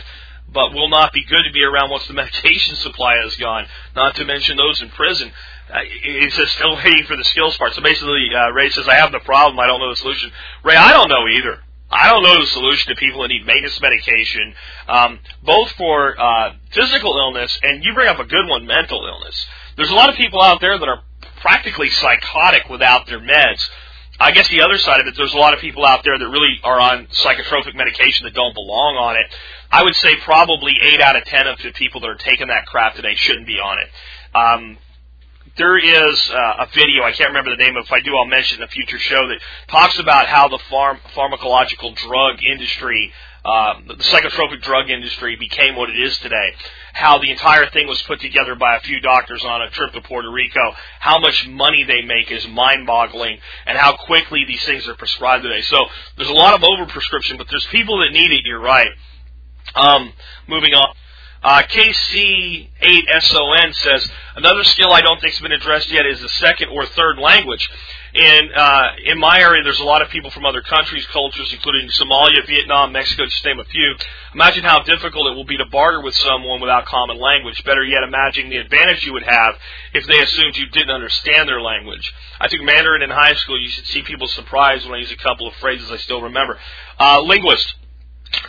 [0.53, 3.67] but will not be good to be around once the medication supply is gone,
[3.97, 5.33] not to mention those in prison.
[5.73, 7.75] Uh, he says, still waiting for the skills part.
[7.75, 10.31] So basically, uh, Ray says, I have the problem, I don't know the solution.
[10.63, 11.63] Ray, I don't know either.
[11.91, 14.55] I don't know the solution to people that need maintenance medication,
[14.89, 19.47] um, both for uh, physical illness and you bring up a good one, mental illness.
[19.77, 21.03] There's a lot of people out there that are
[21.41, 23.67] practically psychotic without their meds.
[24.21, 26.29] I guess the other side of it, there's a lot of people out there that
[26.29, 29.33] really are on psychotropic medication that don't belong on it.
[29.71, 32.67] I would say probably eight out of ten of the people that are taking that
[32.67, 33.89] crap today shouldn't be on it.
[34.37, 34.79] Um,
[35.59, 38.27] there is uh, a video, I can't remember the name of If I do, I'll
[38.27, 43.13] mention it in a future show that talks about how the pharm- pharmacological drug industry,
[43.45, 46.53] uh, the psychotropic drug industry became what it is today.
[46.93, 50.01] How the entire thing was put together by a few doctors on a trip to
[50.01, 50.75] Puerto Rico.
[51.01, 55.63] How much money they make is mind-boggling, and how quickly these things are prescribed today.
[55.63, 55.87] So
[56.17, 58.45] there's a lot of overprescription, but there's people that need it.
[58.45, 58.91] You're right.
[59.75, 60.13] Um,
[60.47, 60.95] moving on.
[61.43, 66.71] Uh, KC8SON says another skill I don't think has been addressed yet is the second
[66.71, 67.71] or third language.
[68.15, 71.89] In uh, in my area, there's a lot of people from other countries, cultures, including
[71.91, 73.95] Somalia, Vietnam, Mexico, just name a few.
[74.35, 77.63] Imagine how difficult it will be to barter with someone without common language.
[77.65, 79.55] Better yet, imagine the advantage you would have
[79.95, 82.13] if they assumed you didn't understand their language.
[82.41, 83.61] I took Mandarin in high school.
[83.61, 86.59] You should see people surprised when I use a couple of phrases I still remember.
[86.99, 87.75] Uh, linguist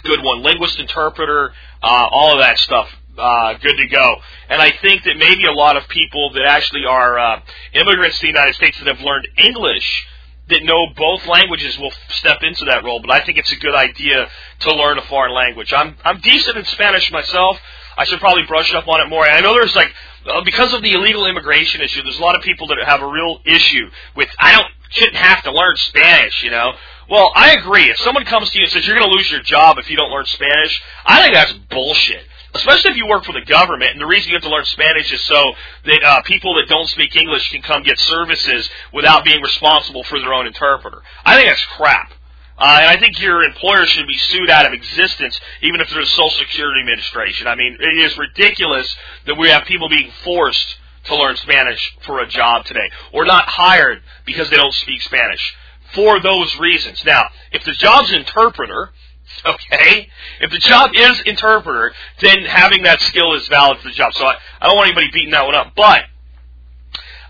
[0.04, 0.44] good one.
[0.44, 2.90] Linguist, interpreter, uh, all of that stuff.
[3.18, 4.16] Uh, good to go.
[4.48, 7.42] And I think that maybe a lot of people that actually are uh,
[7.74, 10.08] immigrants to the United States that have learned English
[10.50, 13.02] that know both languages will step into that role.
[13.02, 14.28] But I think it's a good idea
[14.62, 15.74] to learn a foreign language.
[15.74, 17.58] I'm I'm decent in Spanish myself.
[17.98, 19.28] I should probably brush up on it more.
[19.28, 19.94] I know there's like
[20.26, 23.08] uh, because of the illegal immigration issue, there's a lot of people that have a
[23.08, 26.74] real issue with I don't shouldn't have to learn Spanish, you know.
[27.10, 27.90] Well, I agree.
[27.90, 29.98] If someone comes to you and says you're going to lose your job if you
[29.98, 32.24] don't learn Spanish, I think that's bullshit.
[32.54, 35.12] Especially if you work for the government, and the reason you have to learn Spanish
[35.12, 35.54] is so
[35.86, 40.20] that uh, people that don't speak English can come get services without being responsible for
[40.20, 41.02] their own interpreter.
[41.26, 42.12] I think that's crap.
[42.58, 46.08] Uh, and I think your employer should be sued out of existence, even if there's
[46.08, 47.48] a Social Security Administration.
[47.48, 48.96] I mean, it is ridiculous
[49.26, 53.48] that we have people being forced to learn Spanish for a job today, or not
[53.48, 55.56] hired because they don't speak Spanish
[55.94, 57.04] for those reasons.
[57.06, 58.92] Now, if the job's interpreter,
[59.46, 60.10] okay,
[60.42, 64.14] if the job is interpreter, then having that skill is valid for the job.
[64.14, 66.04] So I, I don't want anybody beating that one up, but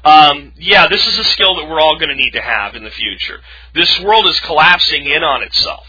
[0.03, 2.84] um, yeah, this is a skill that we're all going to need to have in
[2.84, 3.41] the future.
[3.74, 5.86] This world is collapsing in on itself.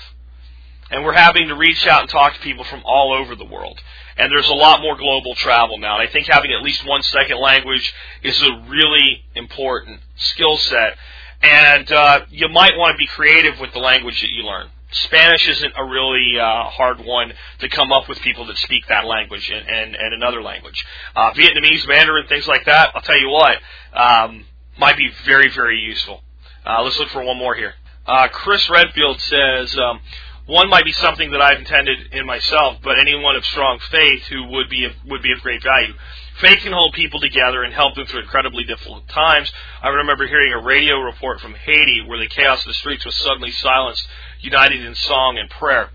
[0.91, 3.81] And we're having to reach out and talk to people from all over the world.
[4.17, 5.99] And there's a lot more global travel now.
[5.99, 7.95] And I think having at least one second language
[8.25, 10.97] is a really important skill set
[11.43, 14.69] and uh, you might want to be creative with the language that you learn.
[14.93, 19.07] Spanish isn't a really uh, hard one to come up with people that speak that
[19.07, 20.85] language and, and, and another language.
[21.15, 23.59] Uh, Vietnamese, Mandarin, things like that, I'll tell you what,
[23.93, 24.45] um,
[24.79, 26.23] might be very, very useful.
[26.67, 27.75] Uh, let's look for one more here.
[28.05, 30.01] Uh, Chris Redfield says, um,
[30.47, 34.45] one might be something that I've intended in myself, but anyone of strong faith who
[34.49, 35.95] would be of, would be of great value.
[36.41, 39.53] Faith can hold people together and help them through incredibly difficult times.
[39.83, 43.15] I remember hearing a radio report from Haiti where the chaos of the streets was
[43.17, 44.07] suddenly silenced,
[44.41, 45.91] united in song and prayer.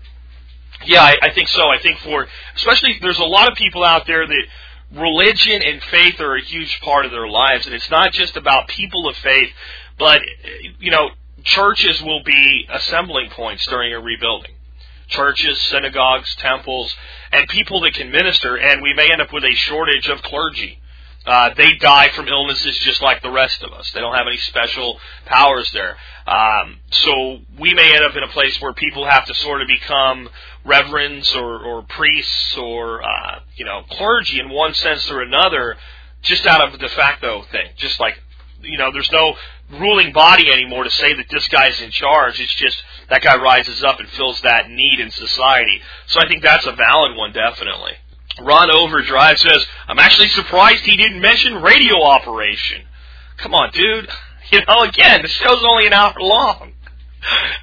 [0.84, 1.68] Yeah, I, I think so.
[1.68, 4.42] I think for, especially, there's a lot of people out there that
[4.92, 7.66] religion and faith are a huge part of their lives.
[7.66, 9.48] And it's not just about people of faith,
[9.98, 10.20] but,
[10.78, 11.10] you know,
[11.42, 14.55] churches will be assembling points during a rebuilding
[15.08, 16.94] churches, synagogues, temples,
[17.32, 20.80] and people that can minister, and we may end up with a shortage of clergy.
[21.26, 23.90] Uh, they die from illnesses just like the rest of us.
[23.90, 25.96] They don't have any special powers there.
[26.24, 29.66] Um, so we may end up in a place where people have to sort of
[29.66, 30.28] become
[30.64, 35.76] reverends or, or priests or uh, you know clergy in one sense or another,
[36.22, 37.70] just out of the de facto thing.
[37.76, 38.14] Just like
[38.62, 39.36] you know, there's no
[39.70, 42.40] ruling body anymore to say that this guy's in charge.
[42.40, 45.80] It's just that guy rises up and fills that need in society.
[46.06, 47.92] So I think that's a valid one, definitely.
[48.42, 52.82] Ron Overdrive says, I'm actually surprised he didn't mention radio operation.
[53.38, 54.08] Come on, dude.
[54.48, 56.74] You know, again, the show's only an hour long.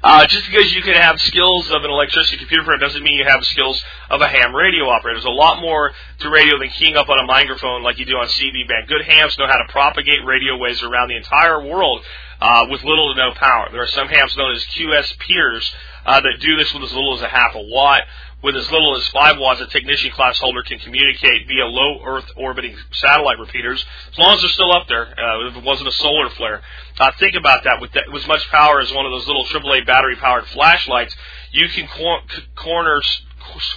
[0.02, 3.24] Uh, just because you can have skills of an electricity computer program doesn't mean you
[3.24, 5.16] have skills of a ham radio operator.
[5.16, 8.16] There's a lot more to radio than keying up on a microphone like you do
[8.16, 8.88] on CB band.
[8.88, 12.04] Good hams know how to propagate radio waves around the entire world
[12.40, 13.68] uh, with little to no power.
[13.72, 15.70] There are some hams known as QRPers
[16.06, 18.02] uh, that do this with as little as a half a watt
[18.44, 22.26] with as little as 5 watts, a technician class holder can communicate via low Earth
[22.36, 23.82] orbiting satellite repeaters,
[24.12, 26.60] as long as they're still up there, uh, if it wasn't a solar flare.
[27.00, 27.80] Uh, think about that.
[27.80, 28.04] With, that.
[28.12, 31.16] with as much power as one of those little AAA battery powered flashlights,
[31.52, 32.20] you can cor-
[32.54, 33.00] corner,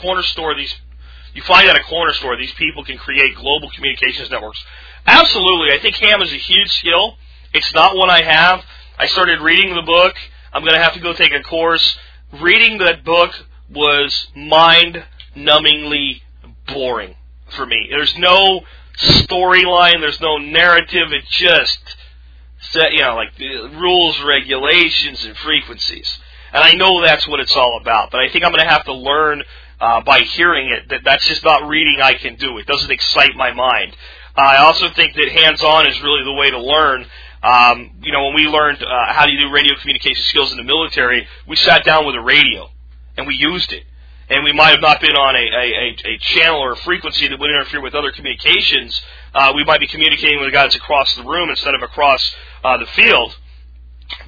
[0.01, 0.76] corner store these.
[1.34, 4.62] You find at a corner store, these people can create global communications networks.
[5.05, 5.72] Absolutely.
[5.72, 7.16] I think ham is a huge skill.
[7.54, 8.64] It's not one I have.
[8.98, 10.16] I started reading the book.
[10.54, 11.98] I'm going to have to go take a course.
[12.41, 13.32] Reading that book
[13.70, 15.04] was mind
[15.36, 16.22] numbingly
[16.68, 17.16] boring
[17.50, 17.88] for me.
[17.89, 18.62] There's no
[18.98, 21.80] storyline, there's no narrative, it just
[22.72, 23.38] set, you know, like
[23.80, 26.20] rules, regulations, and frequencies.
[26.52, 28.86] And I know that's what it's all about, but I think I'm going to have
[28.86, 29.43] to learn
[29.80, 32.58] uh, by hearing it that that's just not reading I can do.
[32.58, 33.95] It doesn't excite my mind.
[34.36, 37.06] I also think that hands-on is really the way to learn.
[37.44, 40.64] Um, you know, when we learned uh, how to do radio communication skills in the
[40.64, 42.70] military, we sat down with a radio
[43.18, 43.84] and we used it.
[44.30, 47.40] And we might have not been on a, a, a channel or a frequency that
[47.40, 49.02] would interfere with other communications.
[49.34, 52.36] Uh, we might be communicating with the guy that's across the room instead of across
[52.64, 53.38] uh, the field.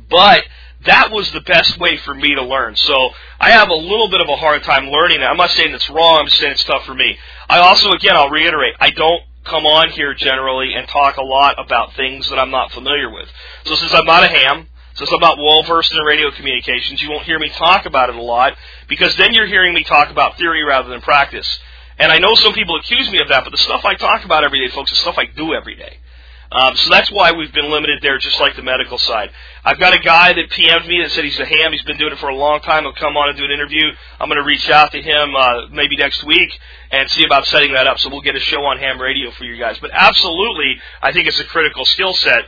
[0.10, 0.44] But
[0.86, 2.78] that was the best way for me to learn.
[2.78, 5.30] So I have a little bit of a hard time learning that.
[5.30, 6.20] I'm not saying it's wrong.
[6.20, 7.18] I'm just saying it's tough for me.
[7.50, 11.56] I also, again, I'll reiterate, I don't come on here generally and talk a lot
[11.58, 13.28] about things that I'm not familiar with.
[13.66, 17.10] So since I'm not a ham, since I'm not well versed in radio communications, you
[17.10, 18.54] won't hear me talk about it a lot
[18.88, 21.60] because then you're hearing me talk about theory rather than practice.
[21.98, 24.44] And I know some people accuse me of that, but the stuff I talk about
[24.44, 25.98] every day, folks, is stuff I do every day.
[26.52, 29.30] Um, so that's why we've been limited there, just like the medical side.
[29.64, 31.72] I've got a guy that PM'd me that said he's a ham.
[31.72, 32.84] He's been doing it for a long time.
[32.84, 33.86] He'll come on and do an interview.
[34.20, 36.58] I'm going to reach out to him uh, maybe next week
[36.92, 38.00] and see about setting that up.
[38.00, 39.78] So we'll get a show on ham radio for you guys.
[39.80, 42.46] But absolutely, I think it's a critical skill set.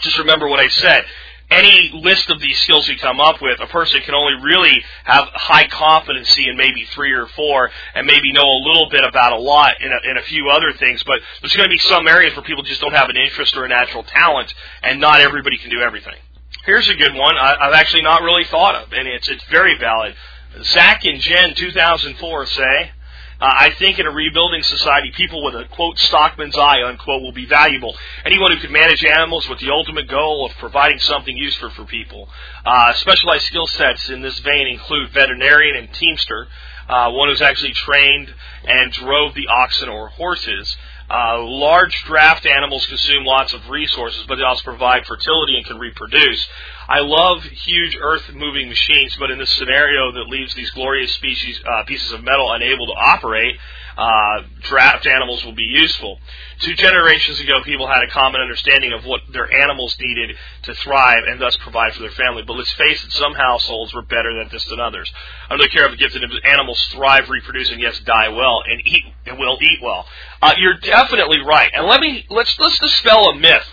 [0.00, 1.04] Just remember what I said
[1.50, 5.28] any list of these skills you come up with, a person can only really have
[5.32, 9.38] high competency in maybe three or four, and maybe know a little bit about a
[9.38, 11.02] lot in a, in a few other things.
[11.04, 13.64] But there's going to be some areas where people just don't have an interest or
[13.64, 16.16] a natural talent, and not everybody can do everything.
[16.64, 19.78] Here's a good one I, I've actually not really thought of, and it's it's very
[19.78, 20.14] valid.
[20.62, 22.90] Zach and Jen, 2004, say.
[23.38, 27.32] Uh, I think in a rebuilding society, people with a quote stockman's eye unquote will
[27.32, 27.94] be valuable.
[28.24, 32.28] Anyone who can manage animals with the ultimate goal of providing something useful for people.
[32.64, 36.48] Uh, specialized skill sets in this vein include veterinarian and teamster,
[36.88, 38.32] uh, one who's actually trained
[38.64, 40.74] and drove the oxen or horses.
[41.08, 45.78] Uh, large draft animals consume lots of resources, but they also provide fertility and can
[45.78, 46.48] reproduce.
[46.88, 51.84] I love huge earth-moving machines, but in this scenario that leaves these glorious species uh,
[51.84, 53.56] pieces of metal unable to operate,
[53.96, 56.18] uh, draft animals will be useful.
[56.60, 61.24] Two generations ago, people had a common understanding of what their animals needed to thrive
[61.26, 62.42] and thus provide for their family.
[62.46, 65.10] But let's face it, some households were better at this than others.
[65.48, 69.38] I don't care if gifted animals thrive, reproduce, and yes, die well and eat and
[69.38, 70.06] will eat well.
[70.42, 71.70] Uh, you're definitely right.
[71.72, 73.66] And let me let's let's dispel a myth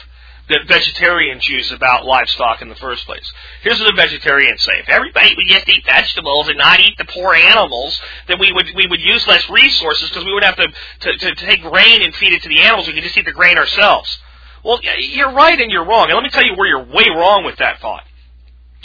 [0.50, 3.32] that vegetarians use about livestock in the first place.
[3.62, 7.06] Here's what the vegetarians say: If everybody would just eat vegetables and not eat the
[7.06, 10.68] poor animals, then we would we would use less resources because we would have to,
[11.02, 12.88] to to take grain and feed it to the animals.
[12.88, 14.20] We could just eat the grain ourselves.
[14.64, 16.06] Well, you're right and you're wrong.
[16.06, 18.04] And let me tell you where you're way wrong with that thought.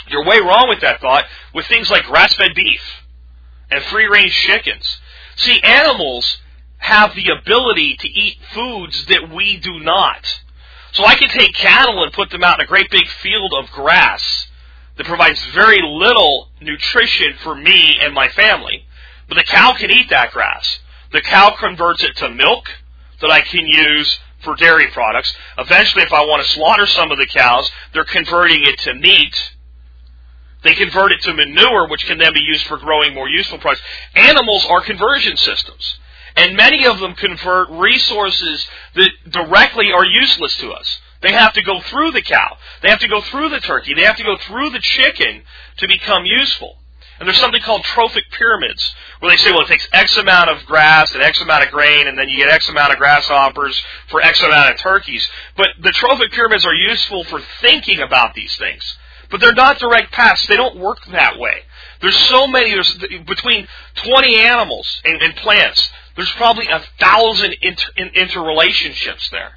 [0.09, 2.81] You're way wrong with that thought with things like grass-fed beef
[3.71, 4.99] and free-range chickens.
[5.37, 6.37] See, animals
[6.77, 10.25] have the ability to eat foods that we do not.
[10.91, 13.69] So I can take cattle and put them out in a great big field of
[13.71, 14.47] grass
[14.97, 18.85] that provides very little nutrition for me and my family.
[19.27, 20.79] But the cow can eat that grass.
[21.11, 22.69] The cow converts it to milk
[23.21, 25.33] that I can use for dairy products.
[25.57, 29.35] Eventually, if I want to slaughter some of the cows, they're converting it to meat.
[30.63, 33.83] They convert it to manure, which can then be used for growing more useful products.
[34.15, 35.99] Animals are conversion systems.
[36.39, 38.65] And many of them convert resources
[38.95, 40.99] that directly are useless to us.
[41.21, 42.57] They have to go through the cow.
[42.81, 43.93] They have to go through the turkey.
[43.93, 45.43] They have to go through the chicken
[45.77, 46.77] to become useful.
[47.19, 50.65] And there's something called trophic pyramids, where they say, well, it takes X amount of
[50.65, 54.21] grass and X amount of grain, and then you get X amount of grasshoppers for
[54.21, 55.27] X amount of turkeys.
[55.57, 58.97] But the trophic pyramids are useful for thinking about these things.
[59.29, 60.47] But they're not direct paths.
[60.47, 61.63] They don't work that way.
[61.99, 67.91] There's so many, there's between 20 animals and, and plants, there's probably a thousand inter,
[67.97, 69.53] interrelationships there.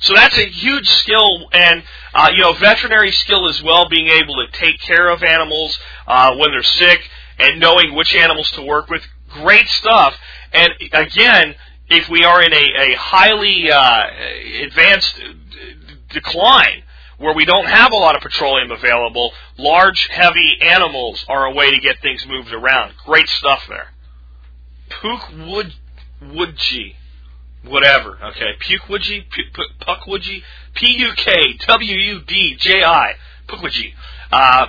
[0.00, 4.34] So that's a huge skill, and uh, you know, veterinary skill as well, being able
[4.44, 5.78] to take care of animals
[6.08, 9.02] uh, when they're sick and knowing which animals to work with.
[9.30, 10.16] Great stuff.
[10.52, 11.54] And again,
[11.88, 14.06] if we are in a, a highly uh,
[14.64, 15.20] advanced
[16.10, 16.82] decline
[17.18, 21.70] where we don't have a lot of petroleum available, large, heavy animals are a way
[21.70, 22.94] to get things moved around.
[23.06, 23.92] Great stuff there.
[24.90, 25.74] Pook wood
[26.30, 26.94] woodji
[27.64, 28.18] whatever.
[28.22, 29.24] Okay, Pukwudji,
[29.80, 30.42] Pukwudji,
[30.74, 31.54] P-U-K-W-U-D-J-I,
[33.48, 33.94] Pukwudji.
[34.30, 34.66] Uh,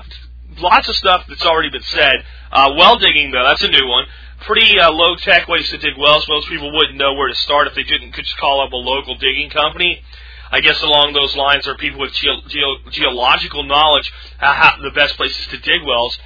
[0.59, 2.23] lots of stuff that's already been said.
[2.51, 4.05] Uh, well digging though, that's a new one.
[4.41, 6.27] Pretty uh, low tech ways to dig wells.
[6.27, 8.75] Most people wouldn't know where to start if they didn't could just call up a
[8.75, 10.03] local digging company.
[10.51, 14.91] I guess along those lines are people with ge- ge- geological knowledge uh, how the
[14.91, 16.19] best places to dig wells.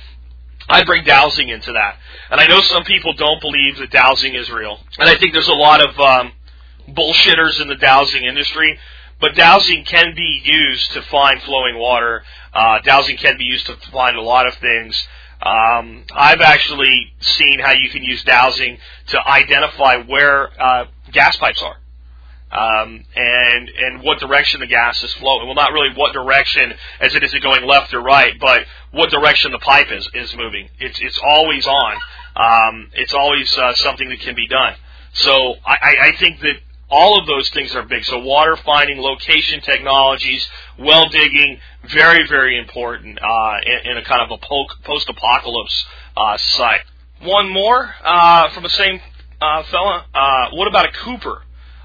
[0.69, 1.97] I bring dowsing into that.
[2.29, 4.79] And I know some people don't believe that dowsing is real.
[4.99, 6.33] And I think there's a lot of um,
[6.89, 8.77] bullshitters in the dowsing industry,
[9.19, 12.23] but dowsing can be used to find flowing water.
[12.53, 15.07] Uh, dowsing can be used to find a lot of things.
[15.41, 21.61] Um, I've actually seen how you can use dowsing to identify where uh, gas pipes
[21.61, 21.77] are.
[22.49, 25.45] Um, and and what direction the gas is flowing.
[25.47, 29.09] Well, not really what direction, as it is it going left or right, but what
[29.09, 30.69] direction the pipe is is moving.
[30.79, 31.97] It's it's always on.
[32.37, 34.75] Um, it's always uh, something that can be done.
[35.13, 36.55] So I, I think that
[36.89, 38.05] all of those things are big.
[38.05, 44.21] So water finding, location technologies, well digging, very, very important uh, in, in, a kind
[44.21, 44.45] of a
[44.85, 45.85] post-apocalypse
[46.15, 46.81] uh, site.
[47.21, 49.01] One more uh, from the same
[49.41, 50.05] uh, fella.
[50.13, 51.41] Uh, what about a Cooper?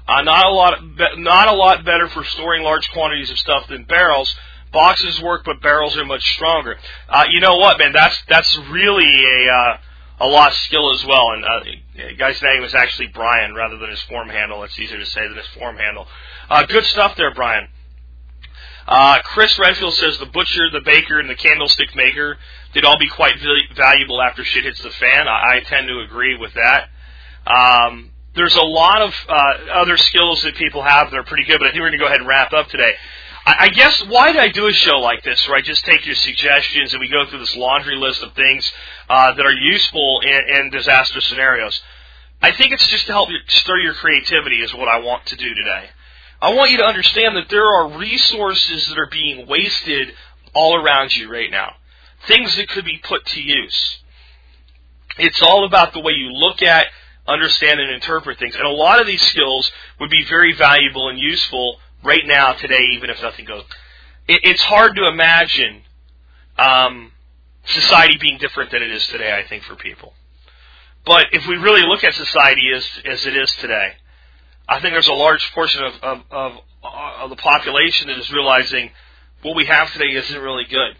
[0.07, 0.79] Uh, not a lot,
[1.17, 4.33] not a lot better for storing large quantities of stuff than barrels.
[4.71, 6.77] Boxes work, but barrels are much stronger.
[7.29, 7.93] you know what, man?
[7.93, 9.79] That's that's really a
[10.19, 11.31] a lost skill as well.
[11.31, 11.59] And uh,
[12.17, 14.63] guy's name was actually Brian rather than his form handle.
[14.63, 16.07] It's easier to say than his form handle.
[16.49, 17.67] Uh, good stuff there, Brian.
[18.87, 22.37] Uh, Chris Redfield says the butcher, the baker, and the candlestick maker
[22.73, 23.35] did all be quite
[23.75, 25.27] valuable after shit hits the fan.
[25.27, 26.89] I, I tend to agree with that.
[27.49, 31.59] Um, there's a lot of uh, other skills that people have that are pretty good,
[31.59, 32.93] but I think we're going to go ahead and wrap up today.
[33.45, 36.15] I guess why did I do a show like this where I just take your
[36.15, 38.71] suggestions and we go through this laundry list of things
[39.09, 41.81] uh, that are useful in, in disaster scenarios?
[42.41, 45.35] I think it's just to help you stir your creativity is what I want to
[45.35, 45.89] do today.
[46.41, 50.13] I want you to understand that there are resources that are being wasted
[50.53, 51.73] all around you right now.
[52.27, 53.97] Things that could be put to use.
[55.17, 56.87] It's all about the way you look at,
[57.27, 58.55] understand, and interpret things.
[58.55, 62.81] And a lot of these skills would be very valuable and useful right now, today,
[62.93, 63.63] even if nothing goes.
[64.27, 65.83] It, it's hard to imagine
[66.57, 67.11] um,
[67.65, 69.33] society being different than it is today.
[69.33, 70.13] I think for people,
[71.05, 73.93] but if we really look at society as as it is today,
[74.67, 76.53] I think there's a large portion of of, of,
[76.83, 78.91] of the population that is realizing
[79.41, 80.97] what we have today isn't really good.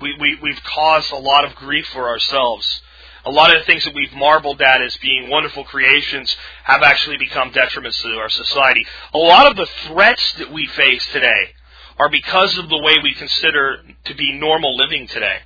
[0.00, 2.82] We, we, we've caused a lot of grief for ourselves
[3.24, 7.18] a lot of the things that we've marveled at as being wonderful creations have actually
[7.18, 8.84] become detriments to our society.
[9.14, 11.52] A lot of the threats that we face today
[11.98, 15.38] are because of the way we consider to be normal living today.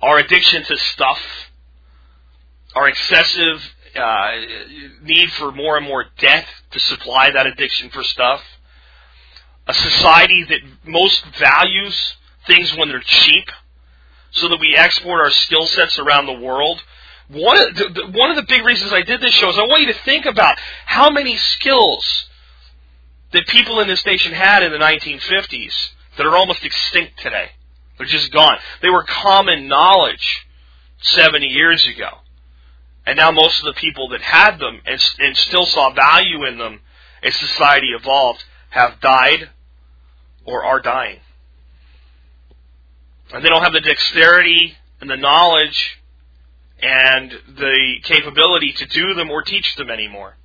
[0.00, 1.20] Our addiction to stuff,
[2.74, 4.30] our excessive uh,
[5.02, 8.42] need for more and more debt to supply that addiction for stuff,
[9.66, 12.16] a society that most values
[12.46, 13.50] things when they're cheap
[14.30, 16.82] so that we export our skill sets around the world.
[17.28, 19.82] One of, the, one of the big reasons I did this show is I want
[19.82, 22.26] you to think about how many skills
[23.32, 27.50] that people in this nation had in the 1950s that are almost extinct today.
[27.98, 28.58] They're just gone.
[28.80, 30.46] They were common knowledge
[31.00, 32.08] 70 years ago.
[33.06, 36.58] And now most of the people that had them and, and still saw value in
[36.58, 36.80] them
[37.22, 39.50] as society evolved have died
[40.44, 41.20] or are dying.
[43.32, 46.00] And they don't have the dexterity and the knowledge
[46.80, 50.36] and the capability to do them or teach them anymore.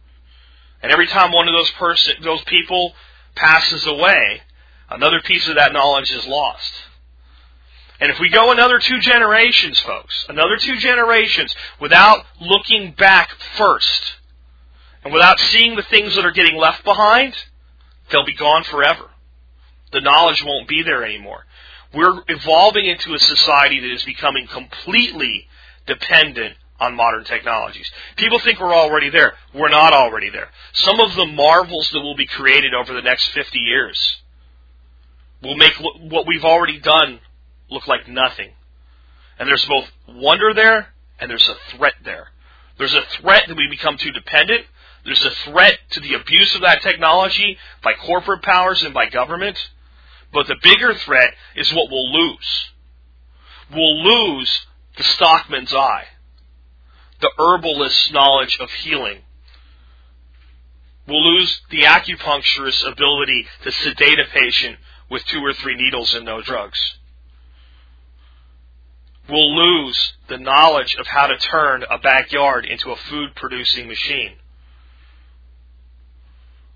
[0.81, 2.93] And every time one of those person, those people
[3.36, 4.41] passes away,
[4.89, 6.73] another piece of that knowledge is lost.
[7.99, 14.15] And if we go another two generations, folks, another two generations without looking back first,
[15.03, 17.36] And without seeing the things that are getting left behind,
[18.09, 19.09] they'll be gone forever.
[19.91, 21.45] The knowledge won't be there anymore.
[21.93, 25.47] We're evolving into a society that is becoming completely
[25.85, 27.89] dependent on modern technologies.
[28.17, 29.33] People think we're already there.
[29.53, 30.49] We're not already there.
[30.73, 34.21] Some of the marvels that will be created over the next 50 years
[35.41, 37.19] will make what we've already done
[37.69, 38.51] look like nothing.
[39.37, 42.29] And there's both wonder there and there's a threat there.
[42.77, 44.65] There's a threat that we become too dependent.
[45.05, 49.57] There's a threat to the abuse of that technology by corporate powers and by government.
[50.34, 52.65] But the bigger threat is what we'll lose.
[53.71, 54.65] We'll lose
[54.97, 56.05] the stockman's eye,
[57.21, 59.19] the herbalist's knowledge of healing.
[61.07, 64.77] We'll lose the acupuncturist's ability to sedate a patient
[65.09, 66.79] with two or three needles and no drugs.
[69.29, 74.34] We'll lose the knowledge of how to turn a backyard into a food producing machine.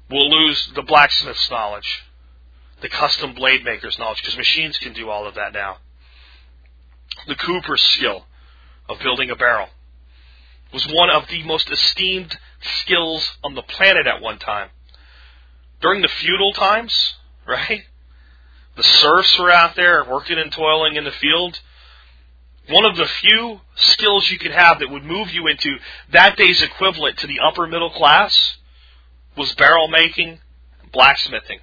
[0.10, 2.07] We'll lose the blacksmith's knowledge
[2.82, 5.78] the custom blade maker's knowledge, because machines can do all of that now.
[7.28, 8.26] The cooper's skill
[8.88, 9.70] of building a barrel
[10.74, 14.70] was one of the most esteemed skills on the planet at one time.
[15.82, 17.16] During the feudal times,
[17.48, 17.84] right?
[18.76, 21.60] The serfs were out there working and toiling in the field.
[22.70, 25.78] One of the few skills you could have that would move you into
[26.12, 28.58] that day's equivalent to the upper middle class
[29.36, 30.40] was barrel making,
[30.92, 31.60] blacksmithing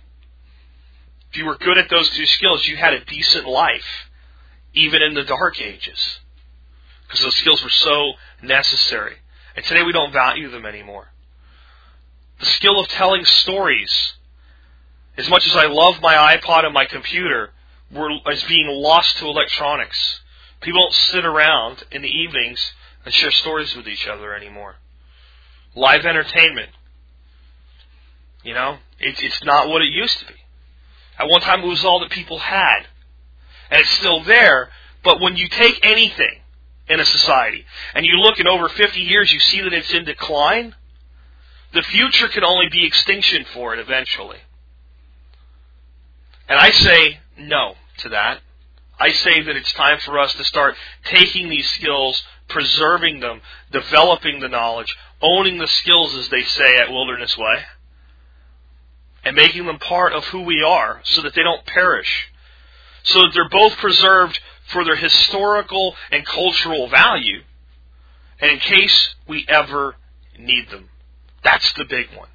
[1.34, 4.06] if you were good at those two skills, you had a decent life,
[4.72, 6.20] even in the dark ages.
[7.02, 9.16] Because those skills were so necessary.
[9.56, 11.08] And today we don't value them anymore.
[12.38, 14.12] The skill of telling stories,
[15.16, 17.50] as much as I love my iPod and my computer,
[18.30, 20.20] is being lost to electronics.
[20.60, 22.74] People don't sit around in the evenings
[23.04, 24.76] and share stories with each other anymore.
[25.74, 26.70] Live entertainment.
[28.44, 30.34] You know, it, it's not what it used to be.
[31.18, 32.86] At one time, it was all that people had.
[33.70, 34.70] And it's still there,
[35.02, 36.40] but when you take anything
[36.88, 40.04] in a society and you look in over 50 years, you see that it's in
[40.04, 40.74] decline,
[41.72, 44.38] the future can only be extinction for it eventually.
[46.48, 48.40] And I say no to that.
[48.98, 53.40] I say that it's time for us to start taking these skills, preserving them,
[53.72, 57.64] developing the knowledge, owning the skills, as they say at Wilderness Way
[59.24, 62.28] and making them part of who we are so that they don't perish.
[63.04, 67.42] So that they're both preserved for their historical and cultural value
[68.40, 69.96] and in case we ever
[70.38, 70.88] need them.
[71.42, 72.28] That's the big one.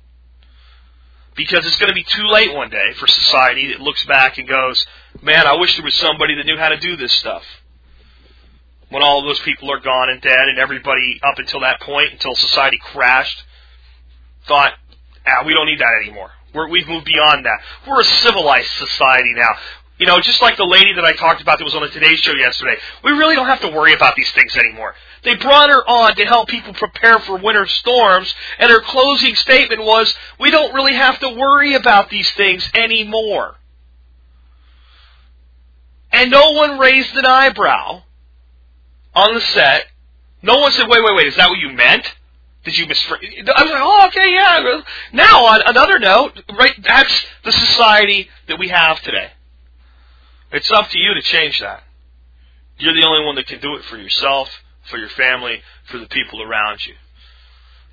[1.36, 4.48] Because it's going to be too late one day for society that looks back and
[4.48, 4.86] goes,
[5.22, 7.44] man, I wish there was somebody that knew how to do this stuff.
[8.90, 12.36] When all those people are gone and dead and everybody up until that point, until
[12.36, 13.44] society crashed,
[14.48, 14.74] thought,
[15.28, 16.32] ah, we don't need that anymore.
[16.54, 17.60] We're, we've moved beyond that.
[17.88, 19.50] We're a civilized society now.
[20.00, 22.16] You know, just like the lady that I talked about that was on the Today
[22.16, 24.96] Show yesterday, we really don't have to worry about these things anymore.
[25.24, 29.84] They brought her on to help people prepare for winter storms, and her closing statement
[29.84, 33.58] was, we don't really have to worry about these things anymore.
[36.14, 38.04] And no one raised an eyebrow
[39.14, 39.86] on the set.
[40.42, 42.10] No one said, wait, wait, wait, is that what you meant?
[42.70, 43.22] Did you misread?
[43.24, 44.82] I was like, oh, okay, yeah.
[45.12, 49.32] Now, on another note, right, that's the society that we have today.
[50.52, 51.82] It's up to you to change that.
[52.78, 54.52] You're the only one that can do it for yourself,
[54.84, 56.94] for your family, for the people around you.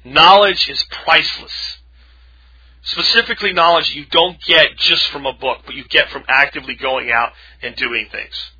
[0.05, 1.79] Knowledge is priceless.
[2.83, 7.11] Specifically, knowledge you don't get just from a book, but you get from actively going
[7.11, 8.51] out and doing things.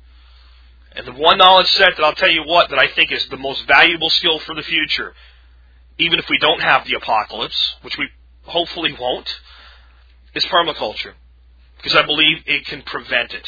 [0.93, 3.37] And the one knowledge set that I'll tell you what that I think is the
[3.37, 5.13] most valuable skill for the future
[5.99, 8.07] even if we don't have the apocalypse, which we
[8.43, 9.29] hopefully won't,
[10.35, 11.13] is permaculture.
[11.77, 13.47] Because I believe it can prevent it.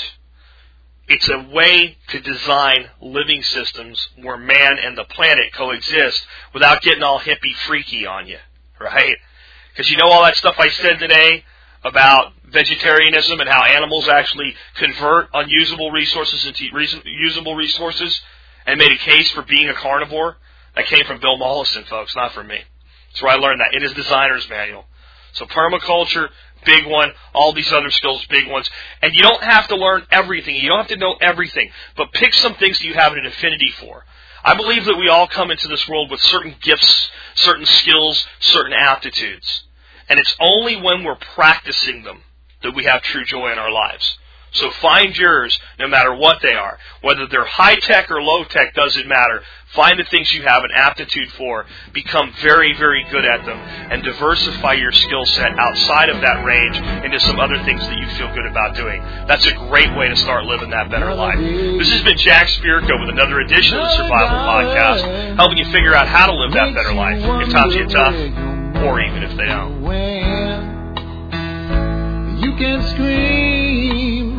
[1.08, 7.02] It's a way to design living systems where man and the planet coexist without getting
[7.02, 8.38] all hippie freaky on you,
[8.80, 9.16] right?
[9.72, 11.43] Because you know all that stuff I said today
[11.84, 16.66] about vegetarianism and how animals actually convert unusable resources into
[17.05, 18.21] usable resources
[18.67, 20.38] and made a case for being a carnivore?
[20.75, 22.59] That came from Bill Mollison, folks, not from me.
[23.09, 24.86] That's where I learned that in his designer's manual.
[25.33, 26.29] So permaculture,
[26.66, 27.12] big one.
[27.33, 28.70] All these other skills, big ones.
[29.01, 30.55] And you don't have to learn everything.
[30.55, 31.71] You don't have to know everything.
[31.96, 34.05] But pick some things that you have an affinity for.
[34.43, 38.74] I believe that we all come into this world with certain gifts, certain skills, certain
[38.74, 39.63] aptitudes.
[40.08, 42.24] And it's only when we're practicing them
[42.63, 44.17] that we have true joy in our lives.
[44.51, 46.80] So find yours no matter what they are.
[47.01, 49.43] Whether they're high tech or low tech doesn't matter.
[49.76, 51.66] Find the things you have an aptitude for.
[51.93, 56.78] Become very, very good at them and diversify your skill set outside of that range
[57.05, 59.00] into some other things that you feel good about doing.
[59.28, 61.38] That's a great way to start living that better life.
[61.38, 65.93] This has been Jack Spirko with another edition of the Survival Podcast, helping you figure
[65.93, 68.16] out how to live that better life if times get tough
[68.84, 69.84] or even if they don't.
[72.42, 74.38] You can scream